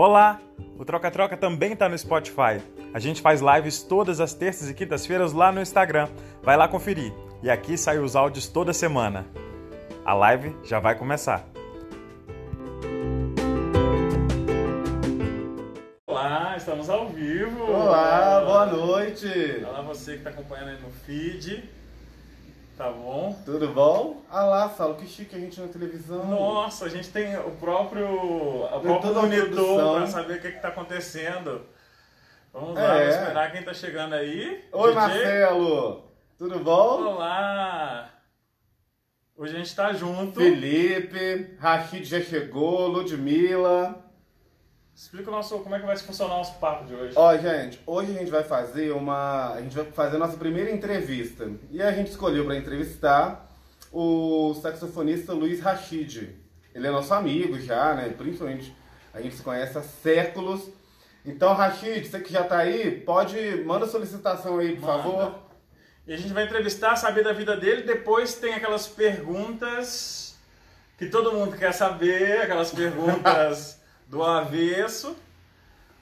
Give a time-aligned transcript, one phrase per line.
[0.00, 0.40] Olá!
[0.78, 2.62] O Troca Troca também está no Spotify.
[2.94, 6.08] A gente faz lives todas as terças e quintas-feiras lá no Instagram.
[6.40, 7.12] Vai lá conferir.
[7.42, 9.26] E aqui saem os áudios toda semana.
[10.04, 11.44] A live já vai começar.
[16.06, 17.64] Olá, estamos ao vivo.
[17.64, 19.64] Olá, boa noite.
[19.66, 21.68] Olá você que está acompanhando aí no feed.
[22.78, 23.36] Tá bom?
[23.44, 24.22] Tudo bom?
[24.30, 26.24] Ah lá, Saulo, que chique a gente na televisão.
[26.26, 31.62] Nossa, a gente tem o próprio, o próprio monitor para saber o que está acontecendo.
[32.52, 32.82] Vamos É.
[32.86, 34.64] lá, vamos esperar quem está chegando aí.
[34.72, 34.94] Oi, DJ?
[34.94, 36.04] Marcelo.
[36.38, 37.02] Tudo bom?
[37.14, 38.10] Olá!
[39.36, 40.38] Hoje a gente está junto.
[40.38, 44.04] Felipe, Rachid já chegou, Ludmilla.
[44.98, 47.12] Explica o nosso, como é que vai funcionar o nosso papo de hoje.
[47.14, 49.52] Ó, gente, hoje a gente vai fazer uma.
[49.54, 51.48] A gente vai fazer a nossa primeira entrevista.
[51.70, 53.48] E a gente escolheu para entrevistar
[53.92, 56.34] o saxofonista Luiz Rachid.
[56.74, 58.08] Ele é nosso amigo já, né?
[58.08, 58.76] Principalmente
[59.14, 60.68] a gente se conhece há séculos.
[61.24, 63.38] Então, Rachid, você que já tá aí, pode.
[63.64, 65.02] Manda solicitação aí, por Manda.
[65.04, 65.34] favor.
[66.08, 67.82] E a gente vai entrevistar, saber da vida dele.
[67.82, 70.36] Depois tem aquelas perguntas
[70.98, 73.77] que todo mundo quer saber, aquelas perguntas
[74.08, 75.16] do avesso,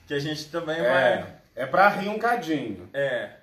[0.07, 1.13] que a gente também vai.
[1.13, 2.89] É, é pra rir um cadinho.
[2.93, 3.37] É.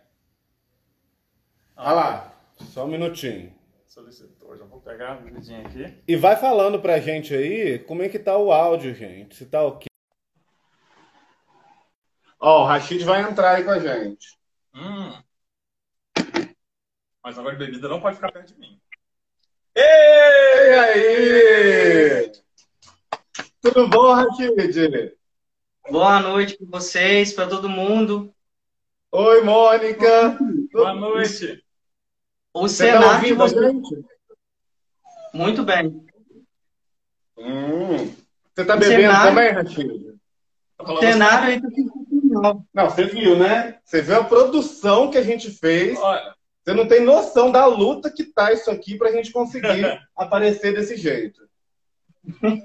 [1.77, 2.35] Olha lá,
[2.73, 3.55] só um minutinho.
[3.87, 6.03] Solicitou, já vou pegar a vidinha aqui.
[6.09, 9.37] E vai falando pra gente aí como é que tá o áudio, gente.
[9.37, 9.87] Se tá ok.
[12.41, 14.39] Ó, o Rachid vai entrar aí com a gente.
[14.75, 15.23] Hum.
[17.23, 18.81] Mas agora de bebida não pode ficar perto de mim.
[19.75, 19.85] Ei!
[20.67, 22.33] E aí?
[23.65, 25.15] Tudo bom, Rachid?
[25.91, 28.31] Boa noite para vocês, para todo mundo.
[29.11, 30.39] Oi, Mônica.
[30.71, 31.65] Boa noite.
[32.53, 33.73] O Você tá cenário de ouvindo a vocês.
[33.73, 34.05] gente?
[35.33, 36.05] Muito bem.
[37.39, 38.15] Hum.
[38.55, 40.15] Você tá O bebendo cenário- também, Rachid?
[40.77, 41.69] Tá O cenário aí tá.
[42.75, 43.79] Não, você viu, né?
[43.85, 45.99] Você viu a produção que a gente fez.
[45.99, 49.85] Olha, Você não tem noção da luta que tá isso aqui pra gente conseguir
[50.17, 51.43] aparecer desse jeito.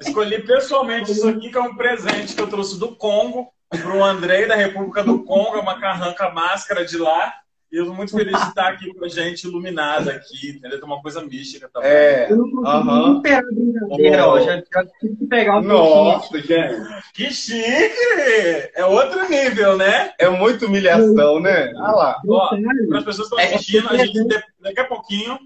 [0.01, 4.03] Escolhi pessoalmente isso aqui, que é um presente que eu trouxe do Congo, para o
[4.03, 7.33] Andrei, da República do Congo, é uma carranca máscara de lá.
[7.71, 10.79] E eu tô muito feliz de estar aqui com a gente iluminada aqui, entendeu?
[10.79, 11.87] Tem uma coisa mística também.
[11.87, 12.31] É.
[12.31, 14.39] Eu não esperar a brincadeira, Oh.
[14.39, 17.03] Já, já tive que pegar um Nossa, gente.
[17.13, 18.71] Que chique!
[18.73, 20.11] É outro nível, né?
[20.17, 21.71] É muita humilhação, né?
[21.75, 22.21] Olha lá.
[22.27, 22.49] Ó.
[22.87, 25.37] Para as pessoas que É, estão assistindo, a gente daqui a pouquinho.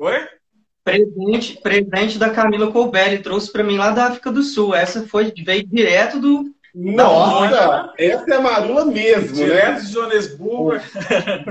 [0.00, 0.28] Oi?
[0.84, 4.74] Presente, presente da Camila Colbelli, trouxe para mim lá da África do Sul.
[4.74, 6.44] Essa foi, veio direto do.
[6.74, 9.80] Nossa, essa é a marula mesmo, Direto né?
[9.80, 10.80] de Joanesburgo.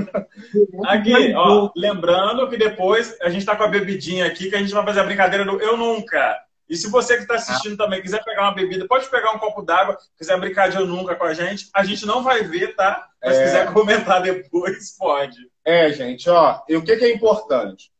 [0.85, 4.73] Aqui, ó, lembrando que depois a gente tá com a bebidinha aqui, que a gente
[4.73, 6.37] vai fazer a brincadeira do Eu Nunca.
[6.67, 9.61] E se você que está assistindo também quiser pegar uma bebida, pode pegar um copo
[9.61, 13.05] d'água, quiser brincar de Eu Nunca com a gente, a gente não vai ver, tá?
[13.23, 13.45] Mas se É.
[13.45, 15.37] quiser comentar depois, pode.
[15.63, 17.90] É, gente, ó, e o que, que é importante?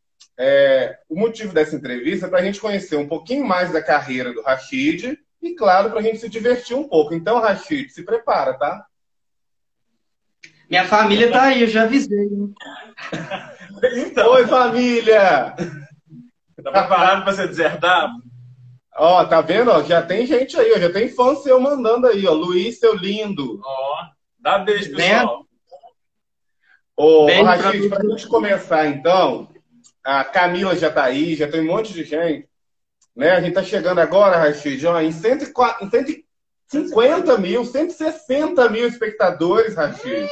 [0.44, 4.34] É, o motivo dessa entrevista é para a gente conhecer um pouquinho mais da carreira
[4.34, 7.14] do Rachid e, claro, para a gente se divertir um pouco.
[7.14, 8.84] Então, Rachid, se prepara, tá?
[10.68, 12.28] Minha família tá aí, eu já avisei.
[12.28, 12.48] né?
[13.98, 15.54] Então, Oi, família!
[16.64, 18.14] tá preparado para ser deserdado?
[18.98, 19.70] Ó, tá vendo?
[19.70, 22.34] Ó, já tem gente aí, ó, já tem fã seu mandando aí, ó.
[22.34, 23.62] Luiz, seu lindo.
[23.64, 23.98] Ó,
[24.40, 25.46] dá beijo, pessoal.
[26.98, 29.51] Ô, Bem pra Rachid, pra gente começar, então,
[30.04, 32.48] a Camila já tá aí, já tem um monte de gente.
[33.16, 33.32] Né?
[33.32, 35.90] A gente tá chegando agora, Rachid, ó, em, 104, em
[36.70, 40.30] 150 mil, 160 mil espectadores, Rachid.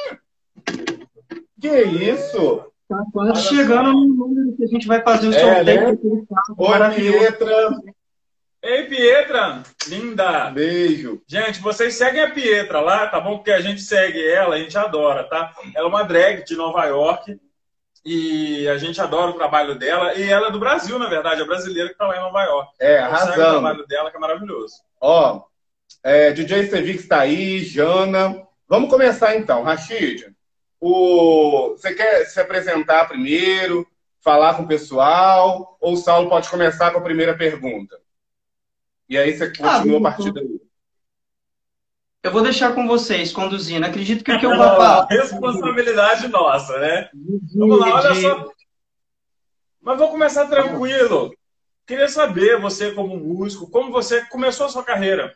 [1.61, 2.63] Que isso?
[2.87, 5.81] Tá quase Olha chegando no número que a gente vai fazer o É, sorteio.
[5.81, 5.97] né?
[6.57, 6.95] Oi.
[6.95, 7.69] Pietra.
[8.61, 9.63] Ei, Pietra!
[9.87, 10.49] Linda!
[10.51, 11.21] Beijo.
[11.27, 13.37] Gente, vocês seguem a Pietra lá, tá bom?
[13.37, 15.53] Porque a gente segue ela, a gente adora, tá?
[15.75, 17.39] Ela é uma drag de Nova York
[18.63, 20.13] e a gente adora o trabalho dela.
[20.15, 22.71] E ela é do Brasil, na verdade, é brasileira que tá lá em Nova York.
[22.79, 23.51] É, Então, segue o arrasando.
[23.51, 24.75] trabalho dela, que é maravilhoso.
[25.01, 25.43] Ó,
[26.03, 28.45] é, DJ Sevix tá aí, Jana.
[28.67, 30.25] Vamos começar então, Rachid.
[30.79, 31.71] O...
[31.71, 33.85] Você quer se apresentar primeiro,
[34.21, 37.97] falar com o pessoal, ou o Saulo pode começar com a primeira pergunta?
[39.09, 40.61] E aí você Ah, continua a bom, partir daí.
[42.21, 43.85] Eu vou deixar com vocês, conduzindo.
[43.85, 45.07] Acredito que o que eu vou Não, falar.
[45.09, 47.09] responsabilidade nossa, né?
[47.55, 48.51] Vamos lá, olha só.
[49.81, 51.33] Mas vou começar tranquilo.
[51.87, 55.33] Queria saber, você como músico, como você começou a sua carreira.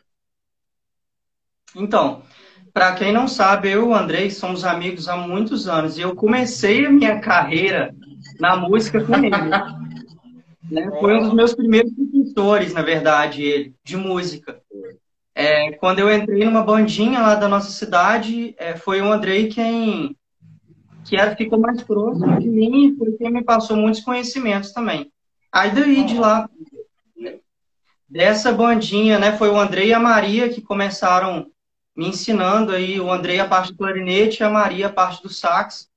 [1.74, 2.22] Então,
[2.72, 5.96] para quem não sabe, eu e o Andrei somos amigos há muitos anos.
[5.96, 7.94] E eu comecei a minha carreira
[8.38, 9.30] na música com ele.
[10.70, 10.90] né?
[11.00, 14.60] Foi um dos meus primeiros professores, na verdade, ele, de música.
[15.34, 20.16] É, quando eu entrei numa bandinha lá da nossa cidade, é, foi o Andrei quem
[21.04, 25.12] que era, ficou mais próximo de mim, foi quem me passou muitos conhecimentos também.
[25.52, 26.48] Aí daí de lá,
[28.08, 31.50] dessa bandinha, né, foi o Andrei e a Maria que começaram
[31.94, 35.28] me ensinando aí, o Andrei a parte do clarinete e a Maria a parte do
[35.28, 35.88] sax.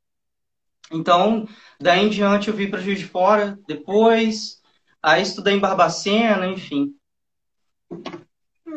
[0.92, 1.48] Então,
[1.80, 4.62] daí em diante eu vim para Juiz de Fora depois,
[5.02, 6.94] aí estudei em Barbacena, enfim.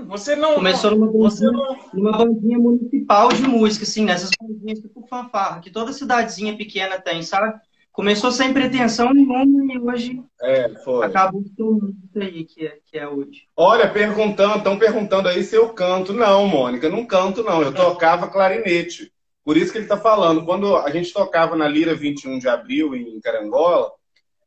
[0.06, 0.54] Você não.
[0.54, 1.76] Começou numa bandinha, não...
[1.92, 7.22] numa bandinha municipal de música, assim, nessas bandinhas tipo fanfarra, que toda cidadezinha pequena tem,
[7.22, 7.58] sabe?
[7.92, 10.70] Começou sem pretensão nenhuma e hoje é,
[11.02, 13.48] acabou tudo aí que é, que é hoje.
[13.56, 16.12] Olha, perguntando, estão perguntando aí se eu canto.
[16.12, 17.60] Não, Mônica, não canto, não.
[17.60, 19.12] Eu tocava clarinete.
[19.44, 20.44] Por isso que ele está falando.
[20.44, 23.90] Quando a gente tocava na Lira 21 de abril, em Carangola,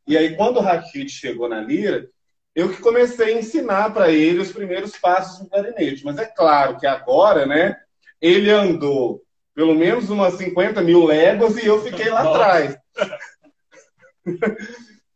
[0.07, 2.07] e aí quando o Rachid chegou na Lira,
[2.55, 6.05] eu que comecei a ensinar para ele os primeiros passos do clarinete.
[6.05, 7.77] Mas é claro que agora, né,
[8.21, 9.23] ele andou
[9.55, 12.77] pelo menos umas 50 mil léguas e eu fiquei lá atrás.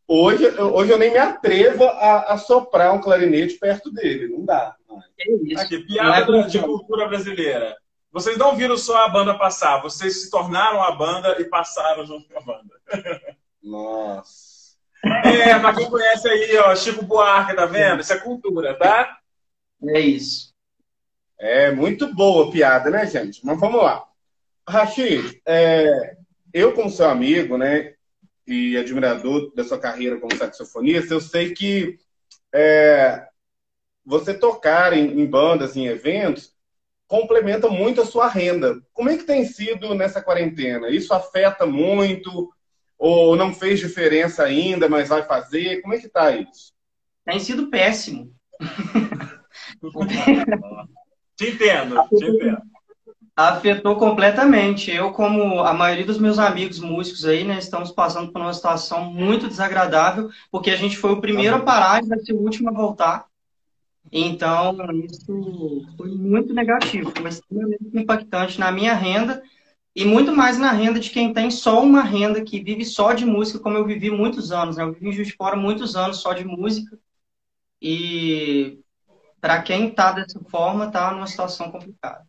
[0.08, 4.28] hoje, hoje eu nem me atrevo a, a, soprar um clarinete perto dele.
[4.28, 4.76] Não dá.
[5.20, 5.62] É isso.
[5.62, 7.76] Aqui, piada de cultura brasileira.
[8.12, 12.28] Vocês não viram só a banda passar, vocês se tornaram a banda e passaram junto
[12.30, 12.82] com a banda.
[13.62, 14.57] Nossa.
[15.04, 18.02] É, pra quem conhece aí, ó, Chico Buarque, tá vendo?
[18.02, 19.18] Isso é cultura, tá?
[19.90, 20.54] É isso.
[21.40, 23.46] É muito boa a piada, né, gente?
[23.46, 24.04] Mas vamos lá.
[24.68, 26.18] Rachid, é,
[26.54, 27.94] eu como seu amigo, né,
[28.46, 32.00] e admirador da sua carreira como saxofonista, eu sei que
[32.54, 33.28] é,
[34.06, 36.54] você tocar em, em bandas, em eventos,
[37.08, 38.82] complementa muito a sua renda.
[38.94, 40.90] Como é que tem sido nessa quarentena?
[40.90, 42.52] Isso afeta muito?
[42.98, 45.82] Ou não fez diferença ainda, mas vai fazer?
[45.82, 46.74] Como é que tá isso?
[47.24, 48.34] Tem sido péssimo.
[51.36, 52.62] te entendo, te entendo.
[53.36, 54.90] Afetou completamente.
[54.90, 59.06] Eu, como a maioria dos meus amigos músicos aí, né, estamos passando por uma situação
[59.06, 62.70] muito desagradável, porque a gente foi o primeiro a parar e vai ser o último
[62.70, 63.28] a voltar.
[64.12, 69.44] Então, isso foi muito negativo, foi extremamente impactante na minha renda
[69.98, 73.26] e muito mais na renda de quem tem só uma renda, que vive só de
[73.26, 74.78] música, como eu vivi muitos anos.
[74.78, 74.84] Né?
[74.84, 77.00] Eu vivi em Juiz de Fora muitos anos só de música.
[77.82, 78.80] E
[79.42, 82.24] para quem está dessa forma, está numa situação complicada.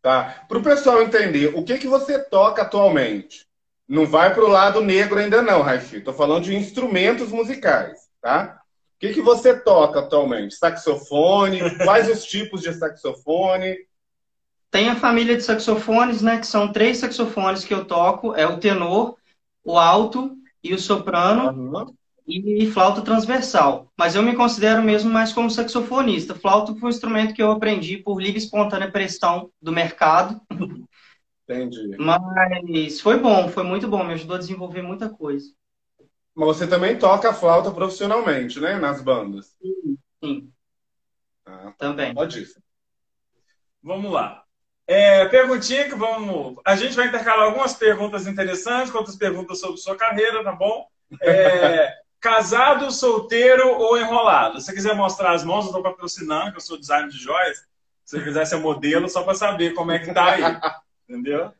[0.00, 0.46] Tá.
[0.48, 3.46] Para o pessoal entender, o que, que você toca atualmente?
[3.86, 5.98] Não vai para o lado negro ainda não, Raichi.
[5.98, 8.58] Estou falando de instrumentos musicais, tá?
[8.96, 10.54] O que, que você toca atualmente?
[10.54, 11.76] Saxofone?
[11.76, 13.76] Quais os tipos de saxofone?
[14.72, 16.38] Tem a família de saxofones, né?
[16.38, 19.16] Que são três saxofones que eu toco: é o tenor,
[19.62, 20.34] o alto
[20.64, 21.50] e o soprano.
[21.52, 21.94] Uhum.
[22.26, 23.92] E flauta transversal.
[23.98, 26.36] Mas eu me considero mesmo mais como saxofonista.
[26.36, 30.40] Flauta foi um instrumento que eu aprendi por livre e espontânea pressão do mercado.
[31.46, 31.96] Entendi.
[31.98, 35.52] Mas foi bom, foi muito bom, me ajudou a desenvolver muita coisa.
[36.34, 38.78] Mas você também toca flauta profissionalmente, né?
[38.78, 39.54] Nas bandas.
[39.60, 39.98] Sim.
[40.24, 40.52] sim.
[41.44, 42.14] Ah, também.
[42.14, 42.48] Pode ir.
[43.82, 44.41] Vamos lá.
[44.92, 46.56] É, perguntinha que vamos.
[46.66, 50.86] A gente vai intercalar algumas perguntas interessantes, outras perguntas sobre sua carreira, tá bom?
[51.22, 54.60] É, casado, solteiro ou enrolado?
[54.60, 57.56] Se você quiser mostrar as mãos, eu estou patrocinando, que eu sou designer de joias.
[58.04, 60.42] Se você quiser ser modelo, só para saber como é que tá aí.
[61.08, 61.50] Entendeu?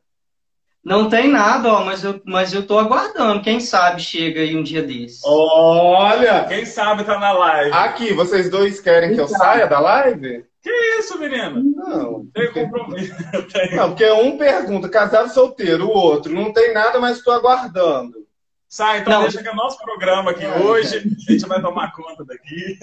[0.85, 3.41] Não tem nada, ó, mas eu, mas eu tô aguardando.
[3.41, 5.23] Quem sabe chega aí um dia desse.
[5.25, 6.45] Olha!
[6.45, 7.73] Quem sabe tá na live.
[7.73, 10.45] Aqui, vocês dois querem Quem que eu saia da live?
[10.63, 11.51] Que isso, menina?
[11.51, 12.27] Não.
[12.33, 13.13] Tem compromisso.
[13.75, 18.23] Não, porque um pergunta, casado solteiro, o outro, não tem nada, mas estou aguardando.
[18.69, 19.23] Sai, então não.
[19.23, 20.59] deixa que é nosso programa aqui é.
[20.61, 20.97] hoje.
[20.97, 22.79] A gente vai tomar conta daqui.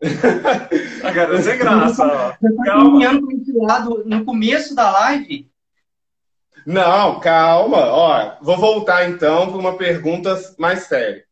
[1.04, 2.04] Agora, sem graça.
[2.04, 2.64] Ó.
[2.64, 3.12] Calma.
[4.04, 5.48] no começo da live.
[6.66, 7.78] Não, calma.
[7.78, 11.24] Ó, vou voltar então para uma pergunta mais séria.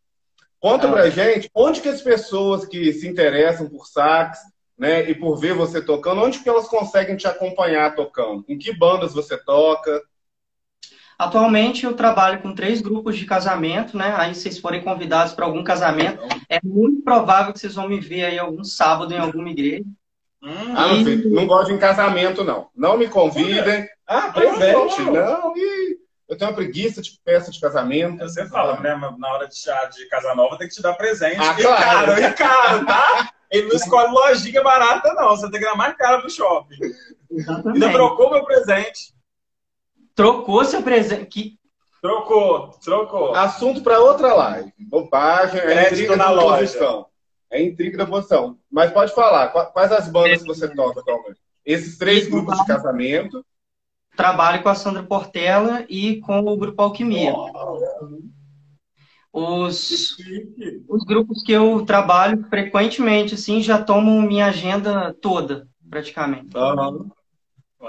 [0.60, 0.92] Conta ah.
[0.92, 4.38] pra gente onde que as pessoas que se interessam por sax
[4.80, 8.42] né, e por ver você tocando, onde que elas conseguem te acompanhar tocando?
[8.48, 10.00] Em que bandas você toca?
[11.18, 14.14] Atualmente eu trabalho com três grupos de casamento, né?
[14.16, 18.24] Aí vocês forem convidados para algum casamento, é muito provável que vocês vão me ver
[18.24, 19.84] aí algum sábado em alguma igreja.
[20.42, 21.28] Hum, ah, não, e...
[21.28, 22.68] não gosto de casamento, não.
[22.74, 23.86] Não me convidem.
[24.06, 25.02] Ah, presente.
[25.02, 28.20] Não, e eu tenho uma preguiça de peça de casamento.
[28.20, 28.98] Você fala, né?
[29.18, 31.36] Na hora de chá de casa nova tem que te dar presente.
[31.38, 32.06] Ah, e claro.
[32.06, 33.30] caro, e caro, tá?
[33.50, 35.30] Ele não escolhe lojinha barata, não.
[35.30, 36.76] Você tem que dar mais cara do shopping.
[37.30, 37.84] Exatamente.
[37.84, 39.14] Ainda trocou meu presente.
[40.14, 41.58] Trocou seu presente.
[42.00, 43.34] Trocou, trocou.
[43.34, 44.72] Assunto para outra live.
[44.78, 47.04] Bobagem, é crédito na loja.
[47.50, 48.56] É intriga da posição.
[48.70, 51.40] Mas pode falar, quais as bandas que você toca atualmente?
[51.64, 53.44] Esses três grupos de casamento.
[54.16, 57.32] Trabalho com a Sandra Portela e com o Grupo Alquimia.
[59.32, 60.16] Os,
[60.88, 66.56] os grupos que eu trabalho frequentemente, assim, já tomam minha agenda toda, praticamente.
[66.56, 67.08] Uhum.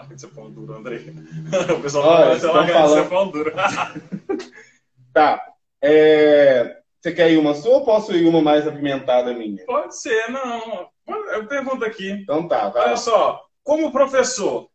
[0.07, 1.01] De ser pão duro, André.
[1.77, 2.95] O pessoal Olha, fala, larga falando...
[2.95, 3.51] de ser pão duro.
[5.13, 5.41] tá.
[5.81, 6.81] É...
[7.01, 9.65] Você quer ir uma sua ou posso ir uma mais apimentada minha?
[9.65, 10.87] Pode ser, não.
[11.33, 12.11] Eu pergunto aqui.
[12.11, 12.89] Então tá, vai.
[12.89, 14.69] Olha só, como professor,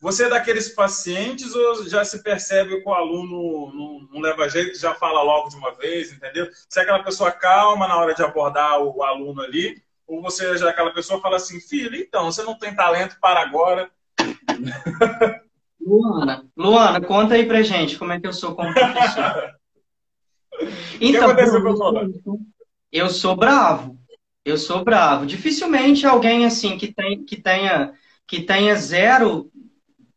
[0.00, 4.78] você é daqueles pacientes ou já se percebe que o aluno não, não leva jeito,
[4.78, 6.48] já fala logo de uma vez, entendeu?
[6.68, 10.68] Você é aquela pessoa calma na hora de abordar o aluno ali, ou você já
[10.68, 13.90] é aquela pessoa que fala assim, filho, então, você não tem talento para agora,
[15.80, 19.54] Luana, Luana, conta aí pra gente como é que eu sou como professor.
[20.98, 21.36] Então,
[22.90, 23.98] eu sou bravo.
[24.42, 25.26] Eu sou bravo.
[25.26, 27.92] Dificilmente alguém assim que, tem, que tenha
[28.26, 29.50] que tenha zero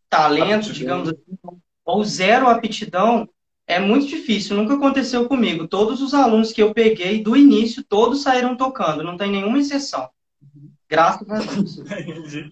[0.10, 0.74] talento, aptidão.
[0.74, 3.28] digamos assim, ou zero aptidão,
[3.68, 4.58] é muito difícil.
[4.58, 5.68] Nunca aconteceu comigo.
[5.68, 9.04] Todos os alunos que eu peguei do início, todos saíram tocando.
[9.04, 10.10] Não tem nenhuma exceção.
[10.90, 11.78] Graças a Deus.
[11.86, 12.52] Entendi.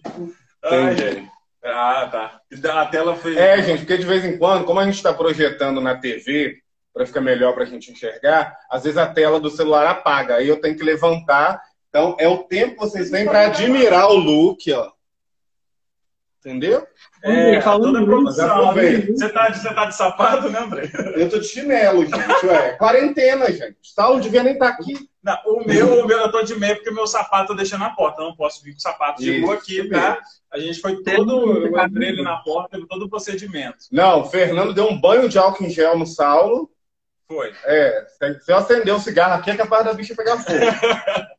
[0.62, 1.28] Ai,
[1.64, 2.80] ah, tá.
[2.80, 3.36] A tela foi.
[3.36, 6.58] É, gente, porque de vez em quando, como a gente está projetando na TV,
[6.94, 10.36] para ficar melhor para a gente enxergar, às vezes a tela do celular apaga.
[10.36, 11.60] Aí eu tenho que levantar.
[11.88, 14.90] Então, é o tempo que vocês têm para admirar o look, ó.
[16.48, 16.86] Entendeu?
[17.22, 18.72] É, toda produção.
[18.72, 20.90] Você tá, você tá de sapato, né, André?
[21.14, 22.46] Eu tô de chinelo, gente.
[22.46, 23.76] Ué, quarentena, gente.
[23.82, 24.94] Saulo devia nem estar tá aqui.
[25.22, 27.76] Não, o meu, o meu, eu tô de meia porque o meu sapato eu deixei
[27.76, 28.22] na porta.
[28.22, 29.22] Eu não posso vir com o sapato.
[29.22, 30.18] Chegou aqui, tá?
[30.50, 31.66] A gente foi todo.
[31.66, 33.76] Eu entrei na porta, teve todo o procedimento.
[33.92, 36.70] Não, o Fernando deu um banho de álcool em gel no Saulo.
[37.26, 37.52] Foi.
[37.66, 38.06] É,
[38.40, 40.58] se eu acender o cigarro aqui, é capaz da bicha pegar fogo.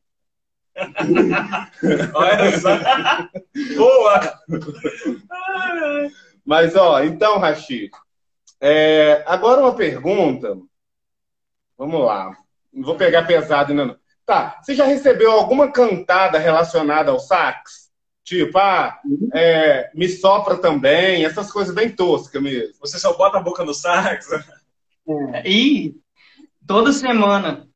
[2.14, 2.70] Olha só.
[3.76, 4.40] Boa!
[6.46, 7.92] Mas, ó, então, Rachid,
[8.62, 10.58] é, agora uma pergunta.
[11.78, 12.36] Vamos lá.
[12.74, 13.98] Não vou pegar pesado ainda não.
[14.26, 17.90] Tá, você já recebeu alguma cantada relacionada ao sax?
[18.24, 19.00] Tipo, ah,
[19.34, 22.76] é, me sopra também, essas coisas bem toscas mesmo.
[22.80, 24.28] Você só bota a boca no sax?
[25.34, 25.50] É.
[25.50, 25.96] E
[26.68, 27.68] toda semana.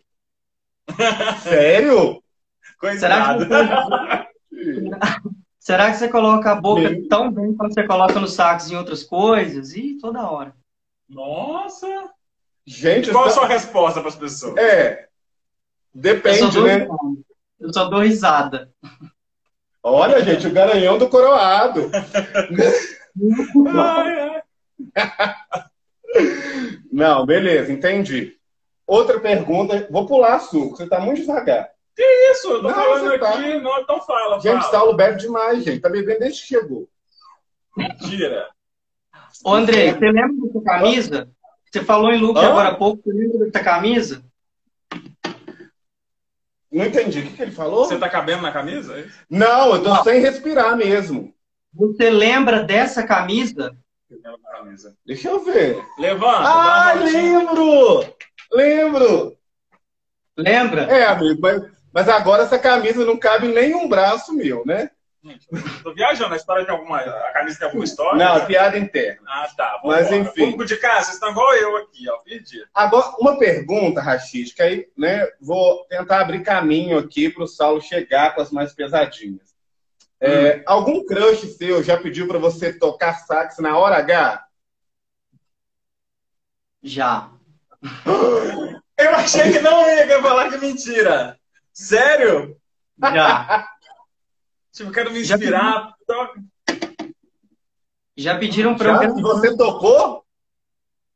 [1.41, 2.22] Sério?
[2.83, 4.27] Coisa Será que, você...
[5.57, 7.07] Será que você coloca a boca bem...
[7.07, 9.73] tão bem quanto você coloca no sax em outras coisas?
[9.73, 10.53] E toda hora.
[11.07, 11.87] Nossa!
[12.65, 14.57] Gente, qual a sua resposta para as pessoas?
[14.57, 15.07] É.
[15.95, 16.85] Depende, eu né?
[17.57, 18.69] Eu só dou risada.
[19.81, 21.89] Olha, gente, o garanhão do coroado.
[26.91, 28.35] Não, beleza, entendi.
[28.85, 31.72] Outra pergunta, vou pular suco, você está muito devagar.
[31.95, 32.47] Que isso?
[32.49, 33.29] Eu tô não, falando tá...
[33.29, 34.39] aqui, não, então fala.
[34.39, 34.71] Gente, fala.
[34.71, 35.79] Saulo bebe demais, gente.
[35.79, 36.89] Tá bebendo desde que chegou.
[37.77, 38.49] Mentira.
[39.43, 41.29] Ô, André, você lembra dessa camisa?
[41.71, 44.23] Você falou em look agora há pouco, você lembra dessa camisa?
[46.71, 47.19] Não entendi.
[47.19, 47.85] O que, que ele falou?
[47.85, 48.99] Você tá cabendo na camisa?
[48.99, 50.03] É não, eu tô não.
[50.03, 51.33] sem respirar mesmo.
[51.73, 53.75] Você lembra dessa camisa?
[55.05, 55.83] Deixa eu ver.
[55.97, 56.47] Levanta.
[56.47, 58.15] Ah, lembro!
[58.51, 59.37] Lembro!
[60.37, 60.83] Lembra?
[60.83, 64.89] É, amigo, mas mas agora essa camisa não cabe nem um braço meu, né?
[65.81, 66.97] tô viajando, a história tem alguma.
[66.97, 68.17] A camisa tem alguma história?
[68.17, 68.45] Não, né?
[68.45, 69.21] piada interna.
[69.25, 69.79] Ah, tá.
[69.83, 70.17] Mas embora.
[70.17, 70.41] enfim.
[70.41, 72.17] Público de casa, vocês estão igual eu aqui, ó.
[72.17, 72.65] Perdi.
[72.73, 77.81] Agora, uma pergunta, Rachid, que aí, né, vou tentar abrir caminho aqui para o Saulo
[77.81, 79.53] chegar com as mais pesadinhas.
[80.19, 80.63] É, hum.
[80.65, 84.45] Algum crush seu já pediu para você tocar sax na hora H?
[86.81, 87.29] Já.
[88.95, 91.37] Eu achei que não ia falar que mentira.
[91.73, 92.55] Sério?
[93.01, 93.67] Já.
[94.71, 95.93] tipo, quero me inspirar.
[98.15, 99.15] Já pediram para eu.
[99.15, 100.23] Você tocou?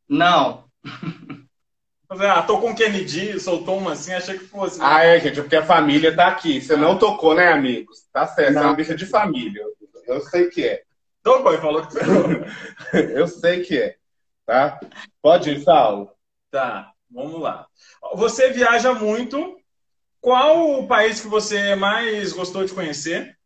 [0.10, 0.68] Não.
[2.10, 4.80] Ah, tocou um Kennedy, soltou uma assim, achei que fosse.
[4.80, 4.86] Né?
[4.88, 6.62] Ah, é, gente, porque a família tá aqui.
[6.62, 8.08] Você não tocou, né, amigos?
[8.12, 8.62] Tá certo, não.
[8.62, 9.64] é uma bicha de família.
[10.08, 10.84] Eu sei que é.
[11.22, 12.00] Tocou e falou que você
[13.14, 13.98] Eu sei que é.
[14.46, 14.80] Tá?
[15.22, 16.10] Pode ir, Saulo.
[16.50, 17.68] Tá, vamos lá.
[18.16, 19.57] Você viaja muito
[20.28, 23.38] qual o país que você mais gostou de conhecer?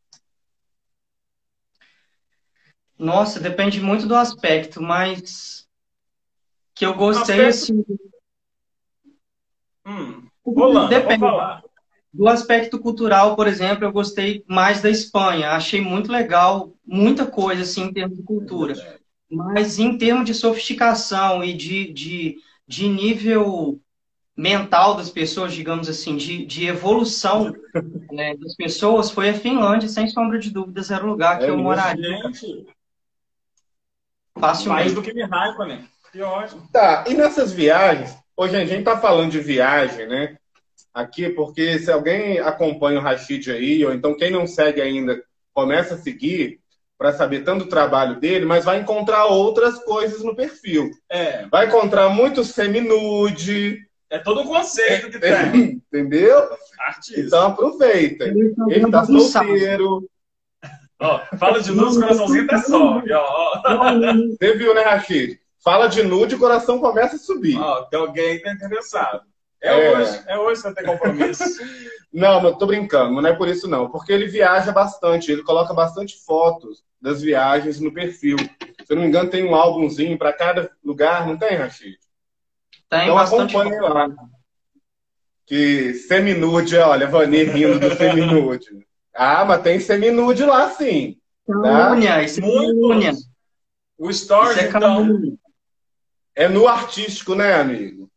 [2.98, 5.68] Nossa, depende muito do aspecto, mas
[6.74, 7.50] que eu gostei aspecto...
[7.50, 7.86] assim.
[9.86, 11.20] Hum, Holanda, depende.
[11.20, 11.62] falar.
[12.12, 15.52] Do aspecto cultural, por exemplo, eu gostei mais da Espanha.
[15.52, 18.74] Achei muito legal, muita coisa assim em termos de cultura.
[19.30, 23.80] Mas em termos de sofisticação e de, de, de nível
[24.42, 27.54] mental das pessoas, digamos assim, de, de evolução
[28.12, 31.50] né, das pessoas, foi a Finlândia, sem sombra de dúvidas, era o lugar que É
[31.50, 32.66] eu moraria Gente,
[34.36, 34.94] mais facilmente.
[34.94, 35.86] do que me raiva, né?
[36.12, 36.68] Que ótimo.
[36.72, 40.38] Tá, e nessas viagens, hoje a gente tá falando de viagem, né?
[40.94, 45.22] Aqui, porque se alguém acompanha o Rashid aí, ou então quem não segue ainda,
[45.54, 46.60] começa a seguir
[46.98, 50.90] para saber tanto o trabalho dele, mas vai encontrar outras coisas no perfil.
[51.10, 53.80] É, Vai encontrar muito seminude,
[54.12, 55.82] é todo o conceito que tem.
[55.92, 56.50] entendeu?
[56.80, 57.20] Artista.
[57.22, 58.26] Então aproveita.
[58.26, 60.08] Ele tá solteiro.
[61.00, 63.12] Ó, fala de luz, coraçãozinho até sobe.
[63.12, 63.24] Ó,
[63.66, 64.14] ó.
[64.40, 65.40] Você viu, né, Rashid?
[65.64, 67.58] Fala de nude, o coração começa a subir.
[67.58, 69.22] Ó, tem alguém que tá interessado.
[69.62, 69.98] É, É.
[69.98, 71.44] hoje, é hoje que você tem compromisso.
[72.14, 73.90] Não, mas tô brincando, não é por isso não.
[73.90, 78.36] Porque ele viaja bastante, ele coloca bastante fotos das viagens no perfil.
[78.38, 81.98] Se eu não me engano, tem um álbumzinho para cada lugar, não tem, Rashid?
[82.92, 83.56] Tem Então bastante.
[83.56, 84.10] acompanhe lá.
[85.48, 88.68] Que seminude, olha, Vani rindo do seminude.
[89.16, 91.18] Ah, mas tem seminude lá sim.
[91.48, 93.14] Calúnia, isso é calúnia.
[93.98, 95.38] O Stories, é então.
[96.36, 98.10] É no artístico, né, amigo?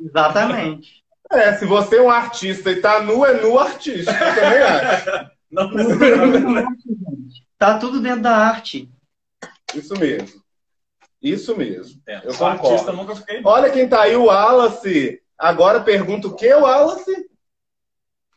[0.00, 1.04] Exatamente.
[1.32, 5.30] É, se você é um artista e tá nu, é nu artístico, eu também acho.
[5.50, 7.46] Não Tá da arte, gente.
[7.58, 8.88] Tá tudo dentro da arte.
[9.74, 10.43] Isso mesmo.
[11.24, 12.02] Isso mesmo.
[12.06, 12.68] É, Eu sou concordo.
[12.68, 13.40] artista, nunca fiquei.
[13.44, 15.22] Olha quem tá aí, o Wallace.
[15.38, 17.28] Agora pergunta o que, Wallace?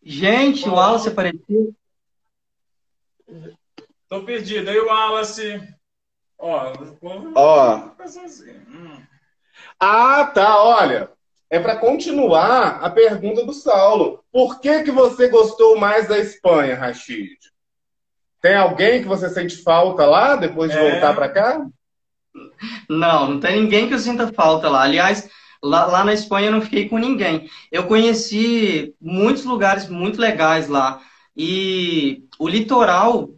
[0.02, 1.76] Gente, o Wallace apareceu.
[4.08, 4.70] Tô perdido.
[4.70, 5.62] Aí o Wallace.
[6.40, 6.72] Ó,
[7.36, 7.90] Ó.
[8.08, 8.62] sozinho.
[8.70, 9.02] Hum.
[9.80, 11.10] Ah, tá, olha.
[11.50, 14.24] É para continuar a pergunta do Saulo.
[14.32, 17.38] Por que, que você gostou mais da Espanha, Rashid?
[18.42, 20.92] Tem alguém que você sente falta lá depois de É.
[20.92, 21.66] voltar para cá?
[22.90, 24.84] Não, não tem ninguém que eu sinta falta lá.
[24.84, 25.30] Aliás,
[25.64, 27.50] lá, lá na Espanha eu não fiquei com ninguém.
[27.72, 31.02] Eu conheci muitos lugares muito legais lá.
[31.36, 33.30] E o litoral,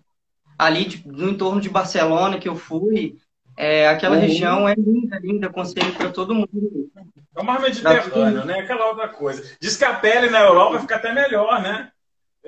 [0.57, 3.17] ali de- no entorno de Barcelona que eu fui,
[3.57, 4.21] é, aquela Uhum.
[4.21, 5.47] região é linda, linda.
[5.47, 6.49] Aconselho para todo mundo.
[7.35, 8.59] É o mar Mediterrâneo, né?
[8.59, 9.43] Aquela outra coisa.
[9.61, 11.91] Diz que a pele na Europa fica até melhor, né?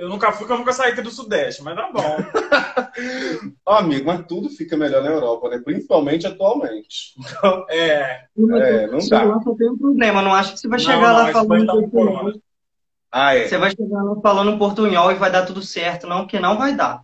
[0.01, 2.17] Eu nunca fui, porque eu nunca saí aqui do Sudeste, mas tá bom.
[3.63, 5.61] Ó, amigo, mas tudo fica melhor na Europa, né?
[5.63, 7.13] Principalmente atualmente.
[7.69, 8.23] É.
[8.35, 9.23] É, não dá.
[9.23, 10.23] lá só tem um problema.
[10.23, 12.39] Não acho que você vai Não, chegar não, lá falando tá.
[13.11, 13.47] Ah, é.
[13.47, 16.07] Você vai chegar lá falando portunhol e vai dar tudo certo.
[16.07, 17.03] Não, porque não vai dar.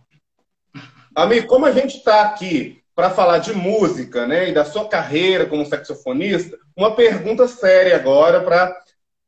[1.14, 5.46] Amigo, como a gente está aqui para falar de música, né, e da sua carreira
[5.46, 8.76] como saxofonista, uma pergunta séria agora para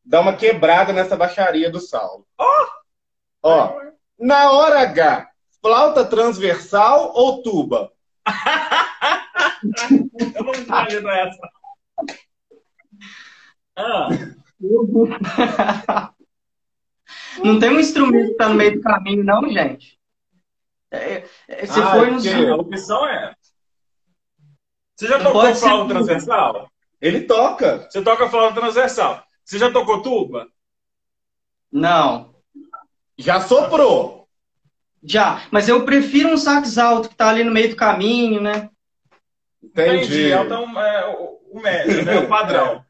[0.04, 2.26] dar uma quebrada nessa baixaria do Saulo.
[3.42, 3.80] Ó,
[4.18, 5.30] na hora H,
[5.62, 7.92] flauta transversal ou tuba?
[10.36, 11.50] Eu não imagino essa.
[13.76, 14.08] Ah,
[17.42, 19.98] Não tem um instrumento que está no meio do caminho, não, gente.
[20.90, 22.26] É, é, você Ah, foi nos.
[22.26, 23.34] porque- a opção é.
[24.96, 26.70] Você já Não tocou flauta transversal?
[27.00, 27.88] Ele toca.
[27.90, 29.24] Você toca flauta transversal.
[29.44, 30.46] Você já tocou tuba?
[31.72, 32.29] Não.
[33.20, 34.26] Já soprou.
[35.02, 35.46] Já.
[35.50, 38.70] Mas eu prefiro um sax alto que está ali no meio do caminho, né?
[39.62, 40.32] Entendi.
[40.32, 42.18] Então, é o, o médio, né?
[42.20, 42.84] O padrão.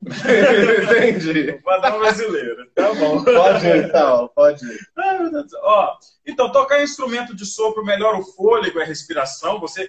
[0.02, 1.50] Entendi.
[1.50, 2.66] O padrão brasileiro.
[2.74, 3.22] Tá bom.
[3.22, 4.80] Pode ir, Saulo, pode ir.
[4.96, 5.52] Ai, meu Deus.
[5.62, 9.60] Ó, então, tocar instrumento de sopro melhora o fôlego a respiração.
[9.60, 9.86] Você,